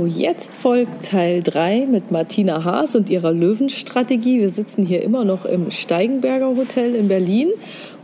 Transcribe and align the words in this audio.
So, 0.00 0.06
jetzt 0.06 0.56
folgt 0.56 1.08
Teil 1.08 1.42
3 1.42 1.84
mit 1.84 2.10
Martina 2.10 2.64
Haas 2.64 2.96
und 2.96 3.10
ihrer 3.10 3.32
Löwenstrategie. 3.32 4.40
Wir 4.40 4.48
sitzen 4.48 4.86
hier 4.86 5.02
immer 5.02 5.26
noch 5.26 5.44
im 5.44 5.70
Steigenberger 5.70 6.56
Hotel 6.56 6.94
in 6.94 7.08
Berlin. 7.08 7.50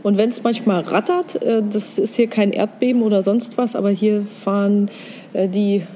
Und 0.03 0.15
wenn 0.15 0.29
es 0.29 0.43
manchmal 0.43 0.81
rattert, 0.81 1.41
äh, 1.41 1.63
das 1.67 1.97
ist 1.97 2.15
hier 2.15 2.27
kein 2.27 2.51
Erdbeben 2.51 3.01
oder 3.01 3.23
sonst 3.23 3.57
was, 3.57 3.75
aber 3.75 3.89
hier 3.89 4.27
fahren 4.27 4.91
äh, 5.33 5.49
die 5.49 5.87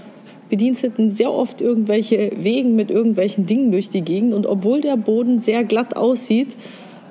Bediensteten 0.49 1.11
sehr 1.11 1.31
oft 1.31 1.61
irgendwelche 1.61 2.31
Wegen 2.35 2.75
mit 2.75 2.89
irgendwelchen 2.89 3.45
Dingen 3.45 3.71
durch 3.71 3.89
die 3.89 4.01
Gegend. 4.01 4.33
Und 4.33 4.47
obwohl 4.47 4.81
der 4.81 4.97
Boden 4.97 5.37
sehr 5.37 5.63
glatt 5.63 5.95
aussieht, 5.95 6.57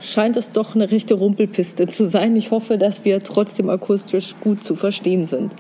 scheint 0.01 0.37
es 0.37 0.51
doch 0.51 0.75
eine 0.75 0.91
rechte 0.91 1.15
Rumpelpiste 1.15 1.87
zu 1.87 2.09
sein. 2.09 2.35
Ich 2.35 2.51
hoffe, 2.51 2.77
dass 2.77 3.05
wir 3.05 3.21
trotzdem 3.21 3.69
akustisch 3.69 4.35
gut 4.41 4.65
zu 4.65 4.75
verstehen 4.75 5.27
sind. 5.27 5.53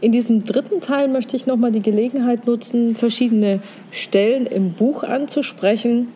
In 0.00 0.12
diesem 0.12 0.44
dritten 0.44 0.82
Teil 0.82 1.08
möchte 1.08 1.36
ich 1.36 1.46
nochmal 1.46 1.72
die 1.72 1.80
Gelegenheit 1.80 2.46
nutzen, 2.46 2.94
verschiedene 2.94 3.60
Stellen 3.90 4.46
im 4.46 4.72
Buch 4.74 5.02
anzusprechen, 5.02 6.08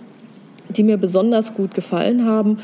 die 0.69 0.83
mir 0.83 0.98
besonders 0.98 1.55
gut 1.55 1.75
gefallen 1.75 2.27
haben. 2.27 2.59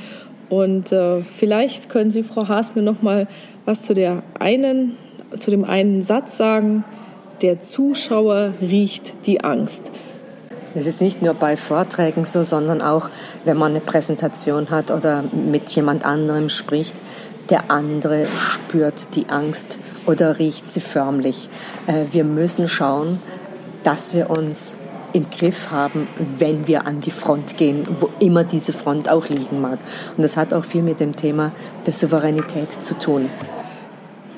Und 0.50 0.92
äh, 0.92 1.22
vielleicht 1.22 1.88
können 1.88 2.10
Sie, 2.10 2.22
Frau 2.22 2.48
Haas, 2.48 2.74
mir 2.74 2.82
nochmal 2.82 3.28
was 3.64 3.82
zu, 3.82 3.94
der 3.94 4.22
einen, 4.38 4.96
zu 5.38 5.50
dem 5.50 5.64
einen 5.64 6.02
Satz 6.02 6.36
sagen. 6.36 6.84
Der 7.40 7.60
Zuschauer 7.60 8.52
riecht 8.60 9.26
die 9.26 9.42
Angst. 9.42 9.90
Es 10.74 10.86
ist 10.86 11.00
nicht 11.00 11.22
nur 11.22 11.32
bei 11.32 11.56
Vorträgen 11.56 12.26
so, 12.26 12.42
sondern 12.42 12.82
auch, 12.82 13.08
wenn 13.46 13.56
man 13.56 13.70
eine 13.70 13.80
Präsentation 13.80 14.68
hat 14.68 14.90
oder 14.90 15.24
mit 15.32 15.70
jemand 15.70 16.04
anderem 16.04 16.50
spricht. 16.50 16.94
Der 17.50 17.70
andere 17.70 18.26
spürt 18.36 19.14
die 19.14 19.28
Angst 19.28 19.78
oder 20.06 20.38
riecht 20.38 20.70
sie 20.70 20.80
förmlich. 20.80 21.48
Äh, 21.86 22.06
wir 22.10 22.24
müssen 22.24 22.68
schauen, 22.68 23.20
dass 23.84 24.14
wir 24.14 24.30
uns 24.30 24.76
im 25.12 25.30
Griff 25.30 25.70
haben, 25.70 26.08
wenn 26.38 26.66
wir 26.66 26.86
an 26.86 27.00
die 27.00 27.10
Front 27.10 27.56
gehen, 27.56 27.86
wo 28.00 28.10
immer 28.18 28.44
diese 28.44 28.72
Front 28.72 29.08
auch 29.08 29.28
liegen 29.28 29.60
mag. 29.60 29.78
Und 30.16 30.22
das 30.22 30.36
hat 30.36 30.52
auch 30.52 30.64
viel 30.64 30.82
mit 30.82 31.00
dem 31.00 31.14
Thema 31.14 31.52
der 31.86 31.92
Souveränität 31.92 32.82
zu 32.82 32.98
tun. 32.98 33.30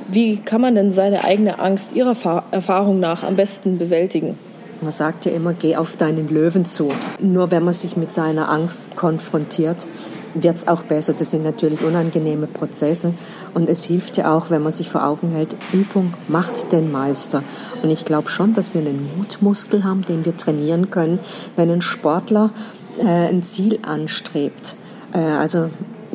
Wie 0.07 0.37
kann 0.39 0.61
man 0.61 0.75
denn 0.75 0.93
seine 0.93 1.25
eigene 1.25 1.59
Angst 1.59 1.93
Ihrer 1.95 2.45
Erfahrung 2.51 3.01
nach 3.01 3.25
am 3.25 3.37
besten 3.37 3.79
bewältigen? 3.79 4.39
Man 4.81 4.93
sagt 4.93 5.25
ja 5.25 5.33
immer, 5.33 5.55
geh 5.55 5.77
auf 5.77 5.97
deinen 5.97 6.29
Löwen 6.29 6.65
zu. 6.65 6.93
Nur 7.19 7.51
wenn 7.51 7.65
man 7.65 7.75
sich 7.75 7.97
mit 7.97 8.13
seiner 8.13 8.49
Angst 8.49 8.95
konfrontiert, 8.95 9.87
wird 10.35 10.57
es 10.57 10.69
auch 10.69 10.83
besser. 10.83 11.15
Das 11.15 11.31
sind 11.31 11.43
natürlich 11.43 11.83
unangenehme 11.83 12.47
Prozesse. 12.47 13.15
Und 13.55 13.69
es 13.69 13.85
hilft 13.85 14.17
ja 14.17 14.35
auch, 14.35 14.51
wenn 14.51 14.63
man 14.63 14.73
sich 14.73 14.89
vor 14.89 15.07
Augen 15.07 15.31
hält, 15.31 15.57
Übung 15.73 16.15
macht 16.29 16.73
den 16.73 16.91
Meister. 16.91 17.43
Und 17.83 17.91
ich 17.91 18.05
glaube 18.05 18.31
schon, 18.31 18.55
dass 18.55 18.75
wir 18.75 18.81
einen 18.81 19.11
Mutmuskel 19.17 19.85
haben, 19.85 20.03
den 20.03 20.25
wir 20.25 20.37
trainieren 20.37 20.91
können, 20.91 21.19
wenn 21.57 21.71
ein 21.71 21.83
Sportler 21.83 22.51
äh, 22.99 23.05
ein 23.05 23.43
Ziel 23.43 23.79
anstrebt. 23.83 24.77
Äh, 25.13 25.19
also 25.19 25.71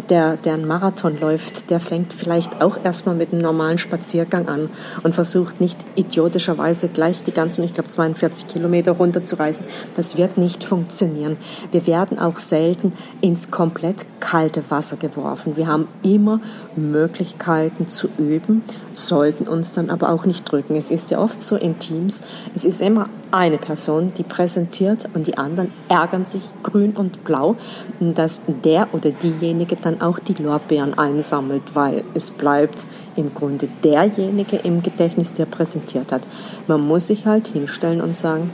der, 0.09 0.37
der 0.37 0.53
einen 0.53 0.67
Marathon 0.67 1.19
läuft, 1.19 1.69
der 1.69 1.79
fängt 1.79 2.13
vielleicht 2.13 2.61
auch 2.61 2.83
erstmal 2.83 3.15
mit 3.15 3.31
einem 3.31 3.41
normalen 3.41 3.77
Spaziergang 3.77 4.47
an 4.47 4.69
und 5.03 5.15
versucht 5.15 5.61
nicht 5.61 5.77
idiotischerweise 5.95 6.89
gleich 6.89 7.23
die 7.23 7.31
ganzen, 7.31 7.63
ich 7.63 7.73
glaube 7.73 7.89
42 7.89 8.47
Kilometer 8.47 8.93
runterzureißen. 8.93 9.65
Das 9.95 10.17
wird 10.17 10.37
nicht 10.37 10.63
funktionieren. 10.63 11.37
Wir 11.71 11.87
werden 11.87 12.19
auch 12.19 12.39
selten 12.39 12.93
ins 13.21 13.51
komplett 13.51 14.05
kalte 14.19 14.69
Wasser 14.69 14.97
geworfen. 14.97 15.55
Wir 15.55 15.67
haben 15.67 15.87
immer 16.03 16.39
Möglichkeiten 16.75 17.87
zu 17.87 18.09
üben, 18.17 18.63
sollten 18.93 19.47
uns 19.47 19.73
dann 19.73 19.89
aber 19.89 20.09
auch 20.09 20.25
nicht 20.25 20.49
drücken. 20.49 20.75
Es 20.75 20.91
ist 20.91 21.11
ja 21.11 21.19
oft 21.19 21.41
so 21.43 21.55
in 21.55 21.79
Teams, 21.79 22.21
es 22.55 22.65
ist 22.65 22.81
immer 22.81 23.09
eine 23.31 23.57
Person, 23.57 24.13
die 24.15 24.23
präsentiert 24.23 25.07
und 25.13 25.27
die 25.27 25.37
anderen 25.37 25.73
ärgern 25.89 26.25
sich 26.25 26.53
grün 26.61 26.91
und 26.91 27.23
blau, 27.23 27.55
dass 27.99 28.41
der 28.63 28.93
oder 28.93 29.11
diejenige 29.11 29.75
dann 29.75 30.01
auch 30.01 30.19
die 30.19 30.33
Lorbeeren 30.33 30.97
einsammelt, 30.97 31.63
weil 31.73 32.03
es 32.13 32.29
bleibt 32.29 32.85
im 33.15 33.33
Grunde 33.33 33.67
derjenige 33.83 34.57
im 34.57 34.83
Gedächtnis, 34.83 35.33
der 35.33 35.45
präsentiert 35.45 36.11
hat. 36.11 36.21
Man 36.67 36.81
muss 36.81 37.07
sich 37.07 37.25
halt 37.25 37.47
hinstellen 37.47 38.01
und 38.01 38.15
sagen, 38.15 38.51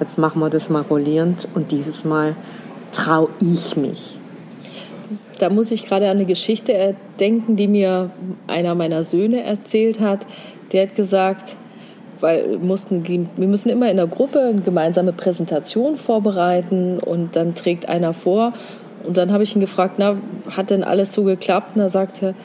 jetzt 0.00 0.18
machen 0.18 0.40
wir 0.40 0.50
das 0.50 0.70
mal 0.70 0.82
rollierend 0.82 1.46
und 1.54 1.70
dieses 1.70 2.04
Mal 2.04 2.34
traue 2.92 3.28
ich 3.40 3.76
mich. 3.76 4.21
Da 5.42 5.50
muss 5.50 5.72
ich 5.72 5.86
gerade 5.86 6.08
an 6.08 6.18
eine 6.18 6.24
Geschichte 6.24 6.94
denken, 7.18 7.56
die 7.56 7.66
mir 7.66 8.12
einer 8.46 8.76
meiner 8.76 9.02
Söhne 9.02 9.42
erzählt 9.42 9.98
hat. 9.98 10.20
Der 10.70 10.82
hat 10.82 10.94
gesagt, 10.94 11.56
weil 12.20 12.58
mussten, 12.58 13.04
wir 13.08 13.48
müssen 13.48 13.68
immer 13.68 13.90
in 13.90 13.96
der 13.96 14.06
Gruppe 14.06 14.38
eine 14.38 14.60
gemeinsame 14.60 15.12
Präsentation 15.12 15.96
vorbereiten 15.96 17.00
und 17.00 17.34
dann 17.34 17.56
trägt 17.56 17.88
einer 17.88 18.14
vor. 18.14 18.52
Und 19.02 19.16
dann 19.16 19.32
habe 19.32 19.42
ich 19.42 19.56
ihn 19.56 19.60
gefragt, 19.60 19.96
na, 19.98 20.14
hat 20.48 20.70
denn 20.70 20.84
alles 20.84 21.12
so 21.12 21.24
geklappt? 21.24 21.74
Und 21.74 21.80
er 21.80 21.90
sagte, 21.90 22.36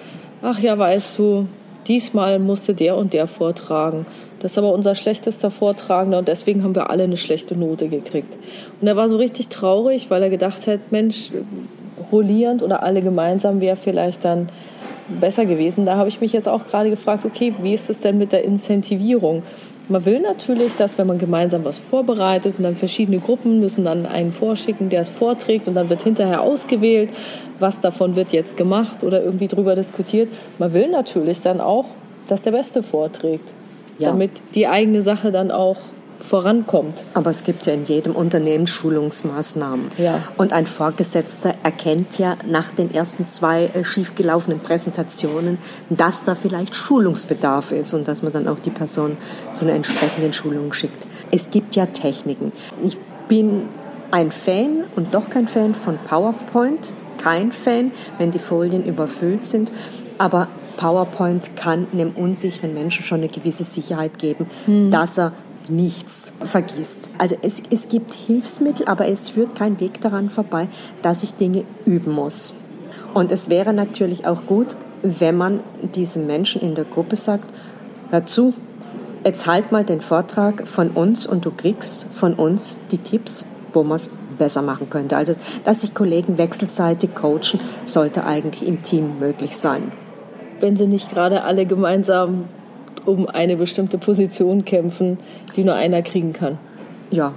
ach 0.41 0.57
ja, 0.57 0.75
weißt 0.75 1.19
du, 1.19 1.45
diesmal 1.87 2.39
musste 2.39 2.73
der 2.73 2.97
und 2.97 3.13
der 3.13 3.27
vortragen. 3.27 4.07
Das 4.39 4.53
ist 4.53 4.57
aber 4.57 4.71
unser 4.71 4.95
schlechtester 4.95 5.51
Vortragender 5.51 6.17
und 6.17 6.27
deswegen 6.27 6.63
haben 6.63 6.73
wir 6.73 6.89
alle 6.89 7.03
eine 7.03 7.17
schlechte 7.17 7.55
Note 7.55 7.89
gekriegt. 7.89 8.35
Und 8.81 8.87
er 8.87 8.95
war 8.95 9.07
so 9.07 9.17
richtig 9.17 9.49
traurig, 9.49 10.09
weil 10.09 10.23
er 10.23 10.31
gedacht 10.31 10.65
hat, 10.65 10.91
Mensch, 10.91 11.29
rollierend 12.11 12.63
oder 12.63 12.83
alle 12.83 13.01
gemeinsam 13.01 13.61
wäre 13.61 13.75
vielleicht 13.75 14.25
dann 14.25 14.49
besser 15.07 15.45
gewesen. 15.45 15.85
Da 15.85 15.95
habe 15.95 16.09
ich 16.09 16.21
mich 16.21 16.33
jetzt 16.33 16.47
auch 16.47 16.67
gerade 16.67 16.89
gefragt, 16.89 17.25
okay, 17.25 17.53
wie 17.61 17.73
ist 17.73 17.89
es 17.89 17.99
denn 17.99 18.17
mit 18.17 18.31
der 18.31 18.43
Incentivierung? 18.43 19.43
Man 19.89 20.03
will 20.05 20.19
natürlich, 20.19 20.75
dass 20.75 20.97
wenn 20.97 21.07
man 21.07 21.17
gemeinsam 21.17 21.63
was 21.63 21.77
vorbereitet 21.77 22.55
und 22.57 22.65
dann 22.65 22.75
verschiedene 22.75 23.19
Gruppen 23.19 23.61
müssen 23.61 23.85
dann 23.85 24.05
einen 24.05 24.33
vorschicken, 24.33 24.89
der 24.89 25.01
es 25.01 25.09
vorträgt 25.09 25.67
und 25.69 25.75
dann 25.75 25.89
wird 25.89 26.03
hinterher 26.03 26.41
ausgewählt, 26.41 27.09
was 27.59 27.79
davon 27.79 28.17
wird 28.17 28.33
jetzt 28.33 28.57
gemacht 28.57 29.03
oder 29.03 29.23
irgendwie 29.23 29.47
drüber 29.47 29.75
diskutiert. 29.75 30.27
Man 30.59 30.73
will 30.73 30.89
natürlich 30.89 31.39
dann 31.39 31.61
auch, 31.61 31.85
dass 32.27 32.41
der 32.41 32.51
Beste 32.51 32.83
vorträgt, 32.83 33.49
ja. 33.97 34.09
damit 34.09 34.31
die 34.55 34.67
eigene 34.67 35.01
Sache 35.01 35.31
dann 35.31 35.51
auch 35.51 35.77
vorankommt. 36.19 37.03
Aber 37.13 37.29
es 37.29 37.43
gibt 37.43 37.65
ja 37.65 37.73
in 37.73 37.85
jedem 37.85 38.15
Unternehmen 38.15 38.67
Schulungsmaßnahmen. 38.67 39.91
Ja. 39.97 40.23
Und 40.37 40.53
ein 40.53 40.67
Vorgesetzter 40.67 41.55
erkennt 41.63 42.17
ja 42.17 42.37
nach 42.45 42.71
den 42.71 42.93
ersten 42.93 43.25
zwei 43.25 43.65
äh, 43.65 43.83
schiefgelaufenen 43.83 44.59
Präsentationen, 44.59 45.57
dass 45.89 46.23
da 46.23 46.35
vielleicht 46.35 46.75
Schulungsbedarf 46.75 47.71
ist 47.71 47.93
und 47.93 48.07
dass 48.07 48.23
man 48.23 48.33
dann 48.33 48.47
auch 48.47 48.59
die 48.59 48.69
Person 48.69 49.17
zu 49.53 49.65
einer 49.65 49.75
entsprechenden 49.75 50.33
Schulung 50.33 50.73
schickt. 50.73 51.07
Es 51.31 51.49
gibt 51.49 51.75
ja 51.75 51.85
Techniken. 51.87 52.51
Ich 52.83 52.97
bin 53.27 53.63
ein 54.11 54.31
Fan 54.31 54.85
und 54.95 55.13
doch 55.13 55.29
kein 55.29 55.47
Fan 55.47 55.75
von 55.75 55.97
PowerPoint. 55.97 56.93
Kein 57.21 57.51
Fan, 57.51 57.91
wenn 58.19 58.31
die 58.31 58.39
Folien 58.39 58.85
überfüllt 58.85 59.45
sind. 59.45 59.71
Aber 60.17 60.47
PowerPoint 60.77 61.55
kann 61.55 61.87
einem 61.91 62.11
unsicheren 62.11 62.73
Menschen 62.73 63.03
schon 63.03 63.19
eine 63.19 63.27
gewisse 63.27 63.63
Sicherheit 63.63 64.19
geben, 64.19 64.45
hm. 64.65 64.91
dass 64.91 65.17
er 65.17 65.33
nichts 65.69 66.33
vergisst. 66.43 67.09
Also 67.17 67.35
es, 67.41 67.61
es 67.69 67.87
gibt 67.87 68.13
Hilfsmittel, 68.13 68.87
aber 68.87 69.07
es 69.07 69.29
führt 69.29 69.55
kein 69.55 69.79
Weg 69.79 70.01
daran 70.01 70.29
vorbei, 70.29 70.67
dass 71.01 71.23
ich 71.23 71.33
Dinge 71.33 71.63
üben 71.85 72.11
muss. 72.11 72.53
Und 73.13 73.31
es 73.31 73.49
wäre 73.49 73.73
natürlich 73.73 74.27
auch 74.27 74.45
gut, 74.45 74.77
wenn 75.01 75.37
man 75.37 75.59
diesen 75.95 76.27
Menschen 76.27 76.61
in 76.61 76.75
der 76.75 76.85
Gruppe 76.85 77.15
sagt, 77.15 77.45
hör 78.09 78.25
zu, 78.25 78.53
jetzt 79.23 79.45
halt 79.45 79.71
mal 79.71 79.83
den 79.83 80.01
Vortrag 80.01 80.67
von 80.67 80.91
uns 80.91 81.25
und 81.27 81.45
du 81.45 81.51
kriegst 81.51 82.09
von 82.13 82.33
uns 82.33 82.77
die 82.91 82.97
Tipps, 82.97 83.45
wo 83.73 83.83
man 83.83 83.97
es 83.97 84.09
besser 84.37 84.61
machen 84.61 84.89
könnte. 84.89 85.17
Also, 85.17 85.35
dass 85.63 85.81
sich 85.81 85.93
Kollegen 85.93 86.37
wechselseitig 86.37 87.15
coachen, 87.15 87.59
sollte 87.85 88.25
eigentlich 88.25 88.67
im 88.67 88.81
Team 88.83 89.19
möglich 89.19 89.57
sein. 89.57 89.91
Wenn 90.59 90.75
sie 90.75 90.87
nicht 90.87 91.11
gerade 91.11 91.43
alle 91.43 91.65
gemeinsam 91.65 92.45
um 93.07 93.27
eine 93.27 93.55
bestimmte 93.55 93.97
Position 93.97 94.65
kämpfen, 94.65 95.17
die 95.55 95.63
nur 95.63 95.75
einer 95.75 96.01
kriegen 96.01 96.33
kann. 96.33 96.57
Ja, 97.09 97.33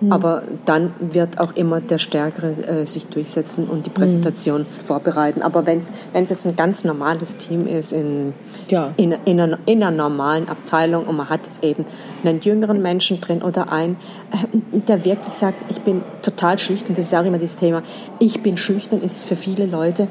hm. 0.00 0.12
aber 0.12 0.42
dann 0.64 0.92
wird 1.00 1.38
auch 1.38 1.54
immer 1.54 1.80
der 1.80 1.98
Stärkere 1.98 2.52
äh, 2.66 2.86
sich 2.86 3.06
durchsetzen 3.06 3.68
und 3.68 3.86
die 3.86 3.90
hm. 3.90 3.94
Präsentation 3.94 4.60
hm. 4.60 4.66
vorbereiten. 4.84 5.42
Aber 5.42 5.66
wenn 5.66 5.78
es 5.78 5.90
jetzt 6.12 6.46
ein 6.46 6.56
ganz 6.56 6.84
normales 6.84 7.36
Team 7.36 7.66
ist, 7.66 7.92
in, 7.92 8.32
ja. 8.68 8.92
in, 8.96 9.12
in, 9.24 9.40
einer, 9.40 9.58
in, 9.66 9.82
einer, 9.82 9.90
normalen 9.90 10.48
Abteilung 10.48 11.04
und 11.06 11.16
man 11.16 11.28
hat 11.28 11.46
jetzt 11.46 11.64
eben 11.64 11.84
einen 12.24 12.40
jüngeren 12.40 12.82
Menschen 12.82 13.20
drin 13.20 13.42
oder 13.42 13.72
einen, 13.72 13.96
äh, 14.32 14.80
der 14.86 15.04
wirklich 15.04 15.34
sagt, 15.34 15.70
ich 15.70 15.80
bin 15.80 16.02
total 16.22 16.58
schüchtern, 16.58 16.94
das 16.94 17.06
ist 17.06 17.14
auch 17.14 17.24
immer 17.24 17.38
das 17.38 17.56
Thema, 17.56 17.82
ich 18.18 18.42
bin 18.42 18.56
schüchtern, 18.56 19.00
ist 19.00 19.24
für 19.24 19.36
viele 19.36 19.66
Leute, 19.66 20.08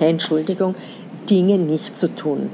Entschuldigung, 0.00 0.74
Dinge 1.30 1.58
nicht 1.58 1.96
zu 1.96 2.12
tun. 2.14 2.50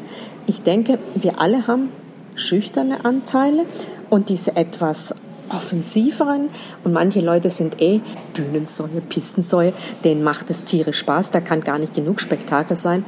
Ich 0.49 0.63
denke, 0.63 0.99
wir 1.15 1.41
alle 1.41 1.67
haben 1.67 1.91
schüchterne 2.35 3.05
Anteile 3.05 3.67
und 4.09 4.31
diese 4.31 4.57
etwas 4.57 5.15
offensiveren. 5.51 6.49
Und 6.85 6.95
manche 6.95 7.21
Leute 7.21 7.51
sind 7.51 7.83
eh 7.83 8.01
Bühnensäue, 8.33 9.03
Pistensäue, 9.07 9.75
denen 10.05 10.25
macht 10.25 10.49
es 10.49 10.65
tierisch 10.65 11.01
Spaß, 11.01 11.33
da 11.33 11.43
kann 11.43 11.61
gar 11.61 11.79
nicht 11.79 11.93
genug 11.93 12.21
Spektakel 12.23 12.79
sein, 12.79 13.05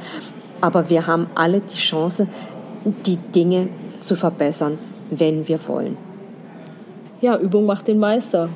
aber 0.61 0.91
wir 0.91 1.07
haben 1.07 1.27
alle 1.33 1.61
die 1.61 1.77
Chance, 1.77 2.27
die 3.07 3.17
Dinge 3.17 3.69
zu 4.01 4.15
verbessern, 4.15 4.77
wenn 5.09 5.47
wir 5.47 5.67
wollen. 5.67 5.97
ja, 7.21 7.37
Übung 7.37 7.65
macht 7.65 7.87
den 7.87 7.97
Meister. 7.97 8.49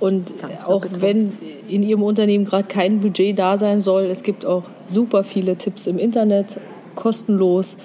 Und 0.00 0.32
auch 0.64 0.86
wenn 0.98 1.36
in 1.68 1.82
Ihrem 1.82 2.02
Unternehmen 2.02 2.46
gerade 2.46 2.68
kein 2.68 3.00
Budget 3.00 3.38
da 3.38 3.58
sein 3.58 3.82
soll, 3.82 4.04
es 4.04 4.22
gibt 4.22 4.46
auch 4.46 4.62
super 4.86 5.24
viele 5.24 5.56
Tipps 5.56 5.86
im 5.86 5.98
Internet, 5.98 6.58
kostenlos 6.94 7.76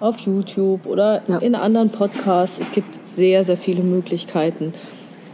auf 0.00 0.20
YouTube 0.20 0.86
oder 0.86 1.22
ja. 1.26 1.38
in 1.38 1.54
anderen 1.54 1.90
Podcasts. 1.90 2.58
Es 2.60 2.72
gibt 2.72 3.04
sehr, 3.06 3.44
sehr 3.44 3.56
viele 3.56 3.82
Möglichkeiten. 3.82 4.74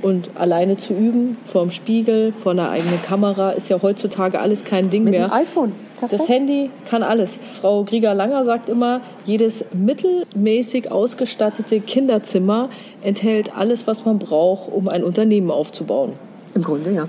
Und 0.03 0.31
alleine 0.35 0.76
zu 0.76 0.94
üben, 0.94 1.37
vor 1.44 1.62
dem 1.62 1.70
Spiegel, 1.70 2.32
vor 2.32 2.53
einer 2.53 2.70
eigenen 2.70 3.00
Kamera, 3.03 3.53
ist 3.53 3.69
ja 3.69 3.81
heutzutage 3.81 4.41
alles 4.41 4.64
kein 4.64 4.91
Ding 4.91 5.05
Mit 5.05 5.12
mehr. 5.12 5.29
Mit 5.29 5.31
dem 5.31 5.43
iPhone. 5.43 5.73
Perfekt. 6.00 6.20
Das 6.20 6.29
Handy 6.29 6.70
kann 6.91 7.05
alles. 7.05 7.38
Frau 7.53 7.85
Grieger-Langer 7.85 8.43
sagt 8.43 8.69
immer, 8.69 9.00
jedes 9.25 9.64
mittelmäßig 9.73 10.91
ausgestattete 10.91 11.79
Kinderzimmer 11.81 12.69
enthält 13.03 13.56
alles, 13.56 13.87
was 13.87 14.05
man 14.05 14.19
braucht, 14.19 14.73
um 14.73 14.88
ein 14.88 15.05
Unternehmen 15.05 15.53
aufzubauen. 15.53 16.14
Im 16.55 16.64
Grunde 16.64 16.93
ja. 16.93 17.09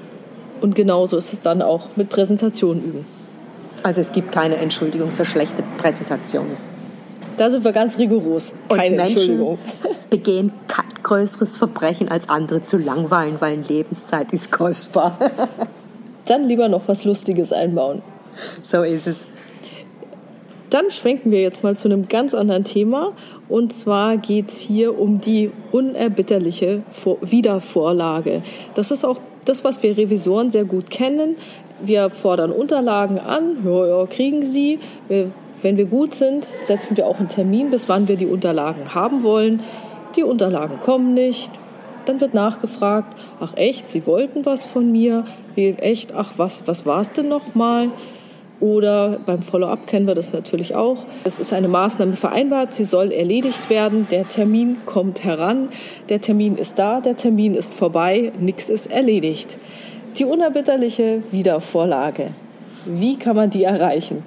Und 0.62 0.76
genauso 0.76 1.18
ist 1.18 1.34
es 1.34 1.42
dann 1.42 1.64
auch 1.64 1.88
mit 1.96 2.10
Präsentationen 2.10 2.84
üben. 2.84 3.06
Also 3.82 4.02
es 4.02 4.12
gibt 4.12 4.32
keine 4.32 4.58
Entschuldigung 4.58 5.10
für 5.10 5.26
schlechte 5.26 5.64
Präsentationen. 5.78 6.56
Da 7.38 7.50
sind 7.50 7.64
wir 7.64 7.72
ganz 7.72 7.98
rigoros. 7.98 8.54
Keine 8.70 8.96
Menschen 8.96 9.18
Entschuldigung. 9.18 9.58
begehen 10.10 10.52
kein 10.68 10.86
größeres 11.02 11.58
Verbrechen, 11.58 12.10
als 12.10 12.30
andere 12.30 12.62
zu 12.62 12.78
langweilen, 12.78 13.38
weil 13.40 13.60
Lebenszeit 13.68 14.32
ist 14.32 14.52
kostbar. 14.52 15.18
Dann 16.26 16.48
lieber 16.48 16.70
noch 16.70 16.88
was 16.88 17.04
Lustiges 17.04 17.52
einbauen. 17.52 18.02
So 18.62 18.84
ist 18.84 19.08
es. 19.08 19.24
Dann 20.70 20.90
schwenken 20.90 21.32
wir 21.32 21.42
jetzt 21.42 21.64
mal 21.64 21.76
zu 21.76 21.88
einem 21.88 22.08
ganz 22.08 22.34
anderen 22.34 22.64
Thema. 22.64 23.14
Und 23.50 23.74
zwar 23.74 24.18
geht 24.18 24.50
es 24.50 24.60
hier 24.60 24.98
um 24.98 25.22
die 25.22 25.52
unerbitterliche 25.72 26.82
Wiedervorlage. 27.22 28.42
Das 28.74 28.90
ist 28.90 29.04
auch 29.04 29.20
das, 29.46 29.64
was 29.64 29.84
wir 29.84 29.98
Revisoren 29.98 30.50
sehr 30.50 30.66
gut 30.66 30.90
kennen. 30.90 31.36
Wir 31.84 32.10
fordern 32.10 32.52
Unterlagen 32.52 33.20
an, 33.20 33.58
ja, 33.66 33.86
ja, 33.86 34.06
kriegen 34.06 34.46
sie. 34.46 34.80
Wir 35.08 35.32
wenn 35.64 35.78
wir 35.78 35.86
gut 35.86 36.14
sind, 36.14 36.48
setzen 36.66 36.98
wir 36.98 37.08
auch 37.08 37.20
einen 37.20 37.30
Termin, 37.30 37.72
bis 37.72 37.90
wann 37.90 38.08
wir 38.08 38.18
die 38.18 38.28
Unterlagen 38.28 38.94
haben 38.94 39.24
wollen. 39.24 39.62
Die 40.16 40.24
Unterlagen 40.24 40.80
kommen 40.82 41.14
nicht. 41.14 41.50
Dann 42.06 42.20
wird 42.20 42.34
nachgefragt, 42.34 43.18
ach 43.40 43.56
echt, 43.56 43.90
Sie 43.90 44.06
wollten 44.06 44.46
was 44.46 44.66
von 44.66 44.92
mir? 44.92 45.26
Echt, 45.56 46.14
ach 46.14 46.34
was, 46.38 46.64
was 46.66 46.86
war 46.86 47.02
es 47.02 47.14
denn 47.14 47.30
nochmal? 47.30 47.90
Oder 48.60 49.20
beim 49.26 49.42
Follow-up 49.42 49.88
kennen 49.88 50.08
wir 50.08 50.16
das 50.16 50.32
natürlich 50.32 50.76
auch. 50.76 51.06
Es 51.24 51.40
ist 51.40 51.54
eine 51.54 51.68
Maßnahme 51.68 52.16
vereinbart, 52.16 52.74
sie 52.74 52.86
soll 52.86 53.12
erledigt 53.12 53.70
werden. 53.70 54.08
Der 54.10 54.28
Termin 54.28 54.78
kommt 54.86 55.24
heran, 55.24 55.70
der 56.10 56.22
Termin 56.22 56.56
ist 56.56 56.80
da, 56.80 57.02
der 57.02 57.18
Termin 57.18 57.56
ist 57.56 57.74
vorbei, 57.74 58.32
nichts 58.38 58.70
ist 58.70 58.92
erledigt. 58.92 59.58
Die 60.18 60.26
unerbitterliche 60.26 61.24
Wiedervorlage. 61.32 62.30
Wie 62.86 63.18
kann 63.18 63.36
man 63.36 63.50
die 63.50 63.64
erreichen? 63.64 64.24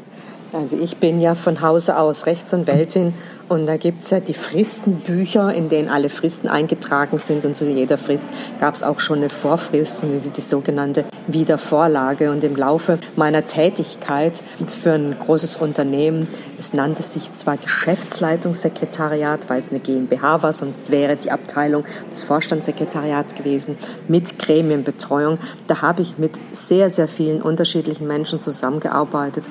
Also 0.52 0.76
ich 0.76 0.96
bin 0.98 1.20
ja 1.20 1.34
von 1.34 1.60
Hause 1.60 1.98
aus 1.98 2.26
Rechtsanwältin 2.26 3.14
und 3.48 3.66
da 3.66 3.76
gibt 3.76 4.02
es 4.02 4.10
ja 4.10 4.20
die 4.20 4.34
Fristenbücher, 4.34 5.52
in 5.52 5.68
denen 5.68 5.88
alle 5.88 6.08
Fristen 6.08 6.48
eingetragen 6.48 7.18
sind 7.18 7.44
und 7.44 7.54
zu 7.54 7.64
jeder 7.68 7.98
Frist 7.98 8.26
gab 8.58 8.74
es 8.74 8.82
auch 8.82 9.00
schon 9.00 9.18
eine 9.18 9.28
Vorfrist 9.28 10.02
und 10.02 10.14
das 10.14 10.24
ist 10.24 10.36
die 10.36 10.40
sogenannte 10.40 11.04
Wiedervorlage. 11.26 12.30
Und 12.30 12.42
im 12.44 12.56
Laufe 12.56 12.98
meiner 13.16 13.46
Tätigkeit 13.46 14.42
für 14.66 14.92
ein 14.92 15.16
großes 15.18 15.56
Unternehmen, 15.56 16.28
es 16.58 16.74
nannte 16.74 17.02
sich 17.02 17.32
zwar 17.32 17.56
Geschäftsleitungssekretariat, 17.56 19.48
weil 19.48 19.60
es 19.60 19.70
eine 19.70 19.80
GmbH 19.80 20.42
war, 20.42 20.52
sonst 20.52 20.90
wäre 20.90 21.16
die 21.16 21.30
Abteilung 21.30 21.84
des 22.10 22.24
Vorstandssekretariats 22.24 23.34
gewesen, 23.34 23.78
mit 24.08 24.38
Gremienbetreuung. 24.38 25.38
Da 25.66 25.82
habe 25.82 26.02
ich 26.02 26.18
mit 26.18 26.32
sehr, 26.52 26.90
sehr 26.90 27.08
vielen 27.08 27.42
unterschiedlichen 27.42 28.06
Menschen 28.06 28.40
zusammengearbeitet 28.40 29.44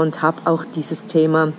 und 0.00 0.22
habe 0.22 0.42
auch 0.46 0.64
dieses 0.64 1.06
Thema 1.06 1.52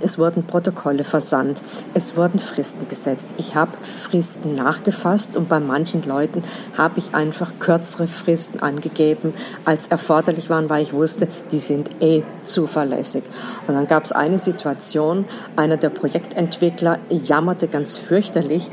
es 0.00 0.18
wurden 0.18 0.44
Protokolle 0.44 1.02
versandt, 1.02 1.62
es 1.92 2.16
wurden 2.16 2.38
Fristen 2.38 2.88
gesetzt. 2.88 3.30
Ich 3.36 3.56
habe 3.56 3.72
Fristen 3.82 4.54
nachgefasst 4.54 5.36
und 5.36 5.48
bei 5.48 5.58
manchen 5.58 6.02
Leuten 6.04 6.42
habe 6.78 7.00
ich 7.00 7.14
einfach 7.14 7.52
kürzere 7.58 8.06
Fristen 8.06 8.62
angegeben, 8.62 9.34
als 9.64 9.88
erforderlich 9.88 10.50
waren, 10.50 10.70
weil 10.70 10.84
ich 10.84 10.92
wusste, 10.92 11.26
die 11.50 11.58
sind 11.58 11.90
eh 12.00 12.22
zuverlässig. 12.44 13.24
Und 13.66 13.74
dann 13.74 13.88
gab 13.88 14.04
es 14.04 14.12
eine 14.12 14.38
Situation, 14.38 15.24
einer 15.56 15.78
der 15.78 15.90
Projektentwickler 15.90 17.00
jammerte 17.08 17.66
ganz 17.66 17.96
fürchterlich, 17.96 18.70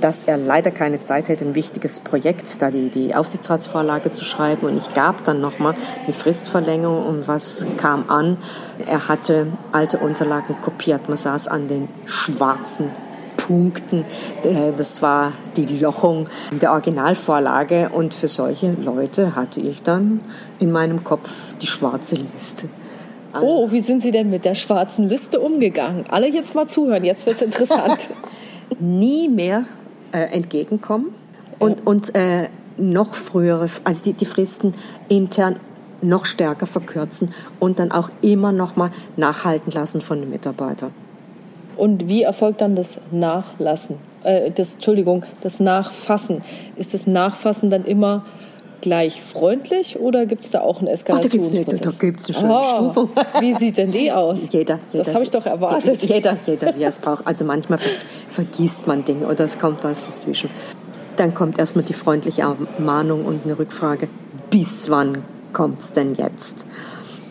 dass 0.00 0.22
er 0.22 0.36
leider 0.36 0.70
keine 0.70 1.00
Zeit 1.00 1.28
hätte, 1.28 1.44
ein 1.44 1.56
wichtiges 1.56 1.98
Projekt, 1.98 2.62
da 2.62 2.70
die, 2.70 2.88
die 2.88 3.16
Aufsichtsratsvorlage 3.16 4.12
zu 4.12 4.24
schreiben. 4.24 4.68
Und 4.68 4.76
ich 4.76 4.94
gab 4.94 5.24
dann 5.24 5.40
nochmal 5.40 5.74
eine 6.04 6.12
Fristverlängerung 6.12 7.04
und 7.04 7.26
was 7.26 7.66
kam 7.78 8.08
an? 8.08 8.36
Er 8.86 9.08
hatte 9.08 9.48
alte 9.72 10.03
Unterlagen 10.04 10.56
kopiert. 10.60 11.08
Man 11.08 11.16
saß 11.16 11.48
an 11.48 11.68
den 11.68 11.88
schwarzen 12.06 12.90
Punkten. 13.36 14.04
Äh, 14.42 14.72
das 14.76 15.02
war 15.02 15.32
die 15.56 15.66
Lochung 15.66 16.24
der 16.50 16.72
Originalvorlage 16.72 17.90
und 17.90 18.14
für 18.14 18.28
solche 18.28 18.72
Leute 18.72 19.36
hatte 19.36 19.60
ich 19.60 19.82
dann 19.82 20.20
in 20.58 20.72
meinem 20.72 21.04
Kopf 21.04 21.30
die 21.60 21.66
schwarze 21.66 22.16
Liste. 22.16 22.68
Oh, 23.40 23.70
wie 23.72 23.80
sind 23.80 24.00
Sie 24.00 24.12
denn 24.12 24.30
mit 24.30 24.44
der 24.44 24.54
schwarzen 24.54 25.08
Liste 25.08 25.40
umgegangen? 25.40 26.04
Alle 26.08 26.28
jetzt 26.28 26.54
mal 26.54 26.68
zuhören, 26.68 27.04
jetzt 27.04 27.26
wird 27.26 27.36
es 27.36 27.42
interessant. 27.42 28.08
Nie 28.78 29.28
mehr 29.28 29.64
äh, 30.12 30.20
entgegenkommen 30.20 31.14
und, 31.58 31.84
und 31.84 32.14
äh, 32.14 32.48
noch 32.76 33.14
frühere, 33.14 33.68
also 33.82 34.04
die, 34.04 34.12
die 34.12 34.24
Fristen 34.24 34.74
intern 35.08 35.56
noch 36.08 36.24
stärker 36.26 36.66
verkürzen 36.66 37.32
und 37.60 37.78
dann 37.78 37.92
auch 37.92 38.10
immer 38.20 38.52
noch 38.52 38.76
mal 38.76 38.90
nachhalten 39.16 39.72
lassen 39.72 40.00
von 40.00 40.20
den 40.20 40.30
Mitarbeitern. 40.30 40.92
Und 41.76 42.08
wie 42.08 42.22
erfolgt 42.22 42.60
dann 42.60 42.76
das 42.76 42.98
Nachlassen? 43.10 43.96
Äh, 44.22 44.50
das, 44.50 44.74
Entschuldigung, 44.74 45.24
das 45.40 45.60
Nachfassen. 45.60 46.42
Ist 46.76 46.94
das 46.94 47.06
Nachfassen 47.06 47.70
dann 47.70 47.84
immer 47.84 48.24
gleich 48.80 49.22
freundlich 49.22 49.98
oder 49.98 50.26
gibt 50.26 50.44
es 50.44 50.50
da 50.50 50.60
auch 50.60 50.78
einen 50.78 50.88
Eskalationsprozess? 50.88 51.80
da 51.80 51.90
gibt 51.90 52.20
es 52.20 52.26
eine 52.26 52.34
schöne 52.34 52.60
oh, 52.60 52.74
Stufung. 52.76 53.10
Wie 53.40 53.54
sieht 53.54 53.78
denn 53.78 53.90
die 53.90 54.12
aus? 54.12 54.40
Jeder. 54.50 54.78
jeder 54.92 55.04
das 55.04 55.14
habe 55.14 55.24
ich 55.24 55.30
doch 55.30 55.46
erwartet. 55.46 56.02
Jeder, 56.08 56.36
jeder, 56.46 56.76
wie 56.76 56.82
er 56.82 56.90
es 56.90 56.98
braucht. 56.98 57.26
Also 57.26 57.44
manchmal 57.44 57.78
vergisst 58.28 58.86
man 58.86 59.04
Dinge 59.04 59.26
oder 59.26 59.44
es 59.44 59.58
kommt 59.58 59.82
was 59.82 60.06
dazwischen. 60.06 60.50
Dann 61.16 61.32
kommt 61.32 61.58
erstmal 61.58 61.84
die 61.84 61.94
freundliche 61.94 62.44
Mahnung 62.78 63.24
und 63.24 63.44
eine 63.44 63.58
Rückfrage. 63.58 64.08
Bis 64.50 64.90
wann 64.90 65.24
kommt 65.54 65.78
es 65.78 65.94
denn 65.94 66.14
jetzt? 66.14 66.66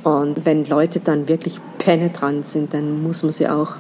Und 0.04 0.46
wenn 0.46 0.66
Leute 0.66 1.00
dann 1.00 1.28
wirklich 1.28 1.60
penetrant 1.78 2.48
sind, 2.48 2.74
dann 2.74 3.04
muss 3.04 3.22
man 3.22 3.32
sie 3.32 3.48
auch 3.48 3.76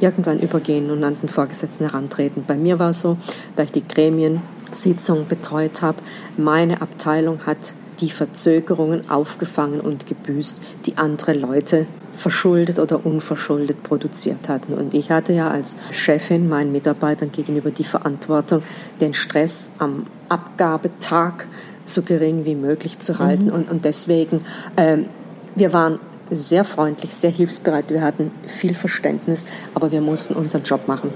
irgendwann 0.00 0.40
übergehen 0.40 0.90
und 0.90 1.04
an 1.04 1.18
den 1.20 1.28
Vorgesetzten 1.28 1.84
herantreten. 1.84 2.44
Bei 2.46 2.56
mir 2.56 2.78
war 2.78 2.90
es 2.90 3.00
so, 3.00 3.18
da 3.56 3.64
ich 3.64 3.72
die 3.72 3.86
Gremiensitzung 3.86 5.26
betreut 5.28 5.82
habe, 5.82 5.98
meine 6.36 6.80
Abteilung 6.80 7.46
hat 7.46 7.74
die 8.00 8.10
Verzögerungen 8.10 9.10
aufgefangen 9.10 9.80
und 9.80 10.06
gebüßt, 10.06 10.60
die 10.86 10.96
andere 10.96 11.32
Leute 11.32 11.86
verschuldet 12.18 12.78
oder 12.78 13.04
unverschuldet 13.04 13.82
produziert 13.82 14.48
hatten. 14.48 14.74
Und 14.74 14.94
ich 14.94 15.10
hatte 15.10 15.32
ja 15.32 15.48
als 15.50 15.76
Chefin 15.92 16.48
meinen 16.48 16.72
Mitarbeitern 16.72 17.32
gegenüber 17.32 17.70
die 17.70 17.84
Verantwortung, 17.84 18.62
den 19.00 19.14
Stress 19.14 19.70
am 19.78 20.06
Abgabetag 20.28 21.46
so 21.84 22.02
gering 22.02 22.44
wie 22.44 22.54
möglich 22.54 22.98
zu 22.98 23.18
halten. 23.18 23.46
Mhm. 23.46 23.52
Und, 23.52 23.70
und 23.70 23.84
deswegen, 23.84 24.44
ähm, 24.76 25.06
wir 25.54 25.72
waren 25.72 25.98
sehr 26.30 26.64
freundlich, 26.64 27.14
sehr 27.14 27.30
hilfsbereit, 27.30 27.88
wir 27.88 28.02
hatten 28.02 28.30
viel 28.46 28.74
Verständnis, 28.74 29.46
aber 29.74 29.92
wir 29.92 30.02
mussten 30.02 30.34
unseren 30.34 30.62
Job 30.62 30.86
machen. 30.86 31.10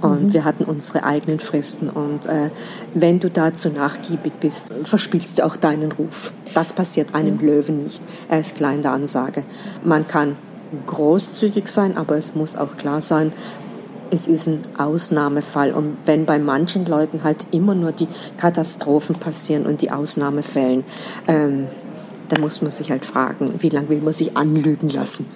Und 0.00 0.24
mhm. 0.24 0.32
wir 0.32 0.44
hatten 0.44 0.64
unsere 0.64 1.04
eigenen 1.04 1.40
Fristen. 1.40 1.90
Und 1.90 2.26
äh, 2.26 2.50
wenn 2.94 3.20
du 3.20 3.30
dazu 3.30 3.68
nachgiebig 3.68 4.32
bist, 4.40 4.72
verspielst 4.84 5.38
du 5.38 5.44
auch 5.44 5.56
deinen 5.56 5.92
Ruf. 5.92 6.32
Das 6.54 6.72
passiert 6.72 7.14
einem 7.14 7.36
mhm. 7.36 7.46
Löwen 7.46 7.82
nicht. 7.82 8.00
Er 8.28 8.40
ist 8.40 8.56
klar 8.56 8.72
in 8.72 8.82
der 8.82 8.92
Ansage. 8.92 9.44
Man 9.84 10.06
kann 10.06 10.36
großzügig 10.86 11.68
sein, 11.68 11.96
aber 11.96 12.16
es 12.16 12.34
muss 12.34 12.56
auch 12.56 12.76
klar 12.76 13.00
sein, 13.00 13.32
es 14.10 14.26
ist 14.26 14.48
ein 14.48 14.64
Ausnahmefall. 14.76 15.72
Und 15.72 15.98
wenn 16.04 16.26
bei 16.26 16.38
manchen 16.38 16.86
Leuten 16.86 17.22
halt 17.24 17.46
immer 17.50 17.74
nur 17.74 17.92
die 17.92 18.08
Katastrophen 18.36 19.16
passieren 19.16 19.66
und 19.66 19.82
die 19.82 19.90
Ausnahmefällen, 19.90 20.84
ähm, 21.28 21.66
dann 22.28 22.40
muss 22.40 22.62
man 22.62 22.70
sich 22.70 22.90
halt 22.90 23.04
fragen, 23.04 23.52
wie 23.58 23.68
lange 23.68 23.88
will 23.88 24.00
man 24.00 24.12
sich 24.12 24.36
anlügen 24.36 24.88
lassen. 24.88 25.26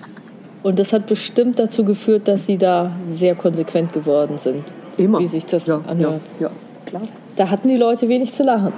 Und 0.64 0.78
das 0.78 0.94
hat 0.94 1.06
bestimmt 1.06 1.58
dazu 1.58 1.84
geführt, 1.84 2.26
dass 2.26 2.46
Sie 2.46 2.56
da 2.56 2.90
sehr 3.10 3.34
konsequent 3.34 3.92
geworden 3.92 4.38
sind. 4.38 4.64
Immer. 4.96 5.20
Wie 5.20 5.26
sich 5.26 5.44
das 5.44 5.66
ja, 5.66 5.76
anhört. 5.86 6.22
Ja, 6.40 6.46
ja, 6.46 6.52
klar. 6.86 7.02
Da 7.36 7.50
hatten 7.50 7.68
die 7.68 7.76
Leute 7.76 8.08
wenig 8.08 8.32
zu 8.32 8.44
lachen. 8.44 8.72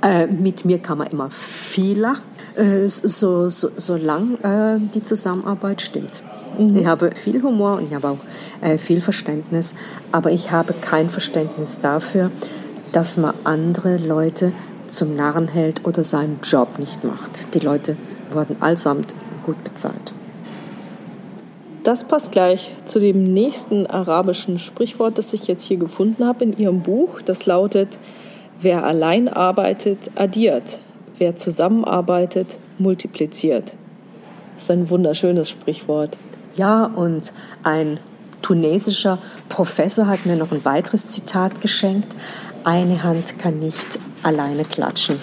Äh, 0.00 0.28
mit 0.28 0.64
mir 0.64 0.78
kann 0.78 0.98
man 0.98 1.08
immer 1.08 1.28
viel 1.30 1.98
lachen, 1.98 2.22
äh, 2.54 2.86
so, 2.86 3.50
so, 3.50 3.68
solange 3.76 4.34
äh, 4.44 4.78
die 4.94 5.02
Zusammenarbeit 5.02 5.82
stimmt. 5.82 6.22
Mhm. 6.56 6.76
Ich 6.76 6.86
habe 6.86 7.10
viel 7.16 7.42
Humor 7.42 7.78
und 7.78 7.88
ich 7.88 7.94
habe 7.94 8.10
auch 8.10 8.18
äh, 8.60 8.78
viel 8.78 9.00
Verständnis, 9.00 9.74
aber 10.12 10.30
ich 10.30 10.52
habe 10.52 10.72
kein 10.80 11.10
Verständnis 11.10 11.80
dafür, 11.80 12.30
dass 12.92 13.16
man 13.16 13.34
andere 13.42 13.96
Leute 13.96 14.52
zum 14.86 15.16
Narren 15.16 15.48
hält 15.48 15.84
oder 15.84 16.04
seinen 16.04 16.38
Job 16.44 16.78
nicht 16.78 17.02
macht. 17.02 17.54
Die 17.54 17.58
Leute 17.58 17.96
wurden 18.30 18.56
allesamt 18.60 19.14
gut 19.44 19.64
bezahlt. 19.64 20.12
Das 21.86 22.02
passt 22.02 22.32
gleich 22.32 22.72
zu 22.84 22.98
dem 22.98 23.32
nächsten 23.32 23.86
arabischen 23.86 24.58
Sprichwort, 24.58 25.18
das 25.18 25.32
ich 25.32 25.46
jetzt 25.46 25.62
hier 25.62 25.76
gefunden 25.76 26.26
habe 26.26 26.42
in 26.42 26.58
Ihrem 26.58 26.80
Buch. 26.80 27.22
Das 27.22 27.46
lautet, 27.46 28.00
wer 28.60 28.82
allein 28.82 29.28
arbeitet, 29.28 30.10
addiert. 30.16 30.80
Wer 31.18 31.36
zusammenarbeitet, 31.36 32.58
multipliziert. 32.78 33.74
Das 34.56 34.64
ist 34.64 34.70
ein 34.72 34.90
wunderschönes 34.90 35.48
Sprichwort. 35.48 36.18
Ja, 36.56 36.86
und 36.86 37.32
ein 37.62 38.00
tunesischer 38.42 39.20
Professor 39.48 40.08
hat 40.08 40.26
mir 40.26 40.34
noch 40.34 40.50
ein 40.50 40.64
weiteres 40.64 41.06
Zitat 41.06 41.60
geschenkt. 41.60 42.16
Eine 42.64 43.04
Hand 43.04 43.38
kann 43.38 43.60
nicht 43.60 44.00
alleine 44.24 44.64
klatschen 44.64 45.20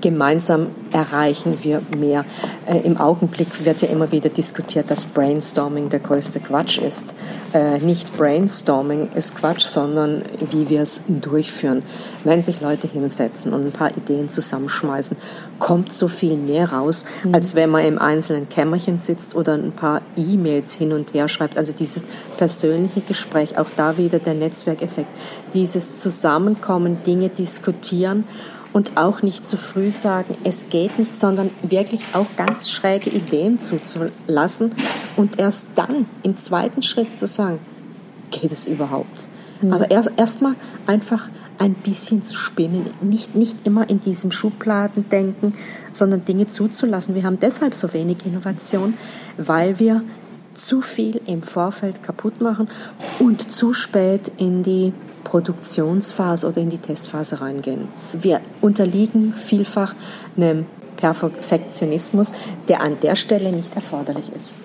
gemeinsam 0.00 0.68
erreichen 0.92 1.58
wir 1.62 1.82
mehr. 1.96 2.24
Äh, 2.66 2.78
Im 2.80 2.96
Augenblick 2.96 3.64
wird 3.64 3.82
ja 3.82 3.88
immer 3.88 4.12
wieder 4.12 4.28
diskutiert, 4.28 4.90
dass 4.90 5.06
Brainstorming 5.06 5.88
der 5.88 6.00
größte 6.00 6.40
Quatsch 6.40 6.78
ist. 6.78 7.14
Äh, 7.52 7.78
nicht 7.78 8.16
Brainstorming 8.16 9.10
ist 9.14 9.36
Quatsch, 9.36 9.64
sondern 9.64 10.22
wie 10.50 10.68
wir 10.68 10.82
es 10.82 11.02
durchführen. 11.08 11.82
Wenn 12.24 12.42
sich 12.42 12.60
Leute 12.60 12.88
hinsetzen 12.88 13.52
und 13.52 13.66
ein 13.66 13.72
paar 13.72 13.96
Ideen 13.96 14.28
zusammenschmeißen, 14.28 15.16
kommt 15.58 15.92
so 15.92 16.08
viel 16.08 16.36
mehr 16.36 16.72
raus, 16.72 17.04
mhm. 17.24 17.34
als 17.34 17.54
wenn 17.54 17.70
man 17.70 17.84
im 17.84 17.98
einzelnen 17.98 18.48
Kämmerchen 18.48 18.98
sitzt 18.98 19.34
oder 19.34 19.54
ein 19.54 19.72
paar 19.72 20.02
E-Mails 20.16 20.72
hin 20.72 20.92
und 20.92 21.14
her 21.14 21.28
schreibt. 21.28 21.58
Also 21.58 21.72
dieses 21.72 22.08
persönliche 22.36 23.00
Gespräch, 23.02 23.58
auch 23.58 23.68
da 23.76 23.96
wieder 23.96 24.18
der 24.18 24.34
Netzwerkeffekt, 24.34 25.10
dieses 25.54 25.94
Zusammenkommen, 25.94 27.02
Dinge 27.04 27.28
diskutieren 27.28 28.24
und 28.72 28.96
auch 28.96 29.22
nicht 29.22 29.46
zu 29.46 29.56
früh 29.56 29.90
sagen, 29.90 30.36
es 30.44 30.68
geht 30.68 30.98
nicht, 30.98 31.18
sondern 31.18 31.50
wirklich 31.62 32.02
auch 32.12 32.26
ganz 32.36 32.70
schräge 32.70 33.10
Ideen 33.10 33.60
zuzulassen 33.60 34.74
und 35.16 35.38
erst 35.38 35.66
dann 35.74 36.06
im 36.22 36.38
zweiten 36.38 36.82
Schritt 36.82 37.18
zu 37.18 37.26
sagen, 37.26 37.58
geht 38.30 38.52
es 38.52 38.66
überhaupt? 38.66 39.28
Mhm. 39.60 39.72
Aber 39.72 39.90
erst 39.90 40.10
erstmal 40.16 40.54
einfach 40.86 41.28
ein 41.58 41.74
bisschen 41.74 42.22
zu 42.22 42.34
spinnen, 42.34 42.88
nicht, 43.02 43.34
nicht 43.34 43.66
immer 43.66 43.90
in 43.90 44.00
diesem 44.00 44.32
Schubladen 44.32 45.08
denken, 45.10 45.54
sondern 45.92 46.24
Dinge 46.24 46.46
zuzulassen. 46.46 47.14
Wir 47.14 47.24
haben 47.24 47.38
deshalb 47.38 47.74
so 47.74 47.92
wenig 47.92 48.24
Innovation, 48.24 48.94
weil 49.36 49.78
wir 49.78 50.02
zu 50.54 50.80
viel 50.80 51.20
im 51.26 51.42
Vorfeld 51.42 52.02
kaputt 52.02 52.40
machen 52.40 52.68
und 53.18 53.52
zu 53.52 53.72
spät 53.72 54.32
in 54.36 54.62
die 54.62 54.92
Produktionsphase 55.24 56.48
oder 56.48 56.60
in 56.60 56.70
die 56.70 56.78
Testphase 56.78 57.40
reingehen. 57.40 57.88
Wir 58.12 58.40
unterliegen 58.60 59.34
vielfach 59.34 59.94
einem 60.36 60.66
Perfektionismus, 60.96 62.32
der 62.68 62.82
an 62.82 62.98
der 63.02 63.16
Stelle 63.16 63.52
nicht 63.52 63.74
erforderlich 63.76 64.30
ist. 64.34 64.56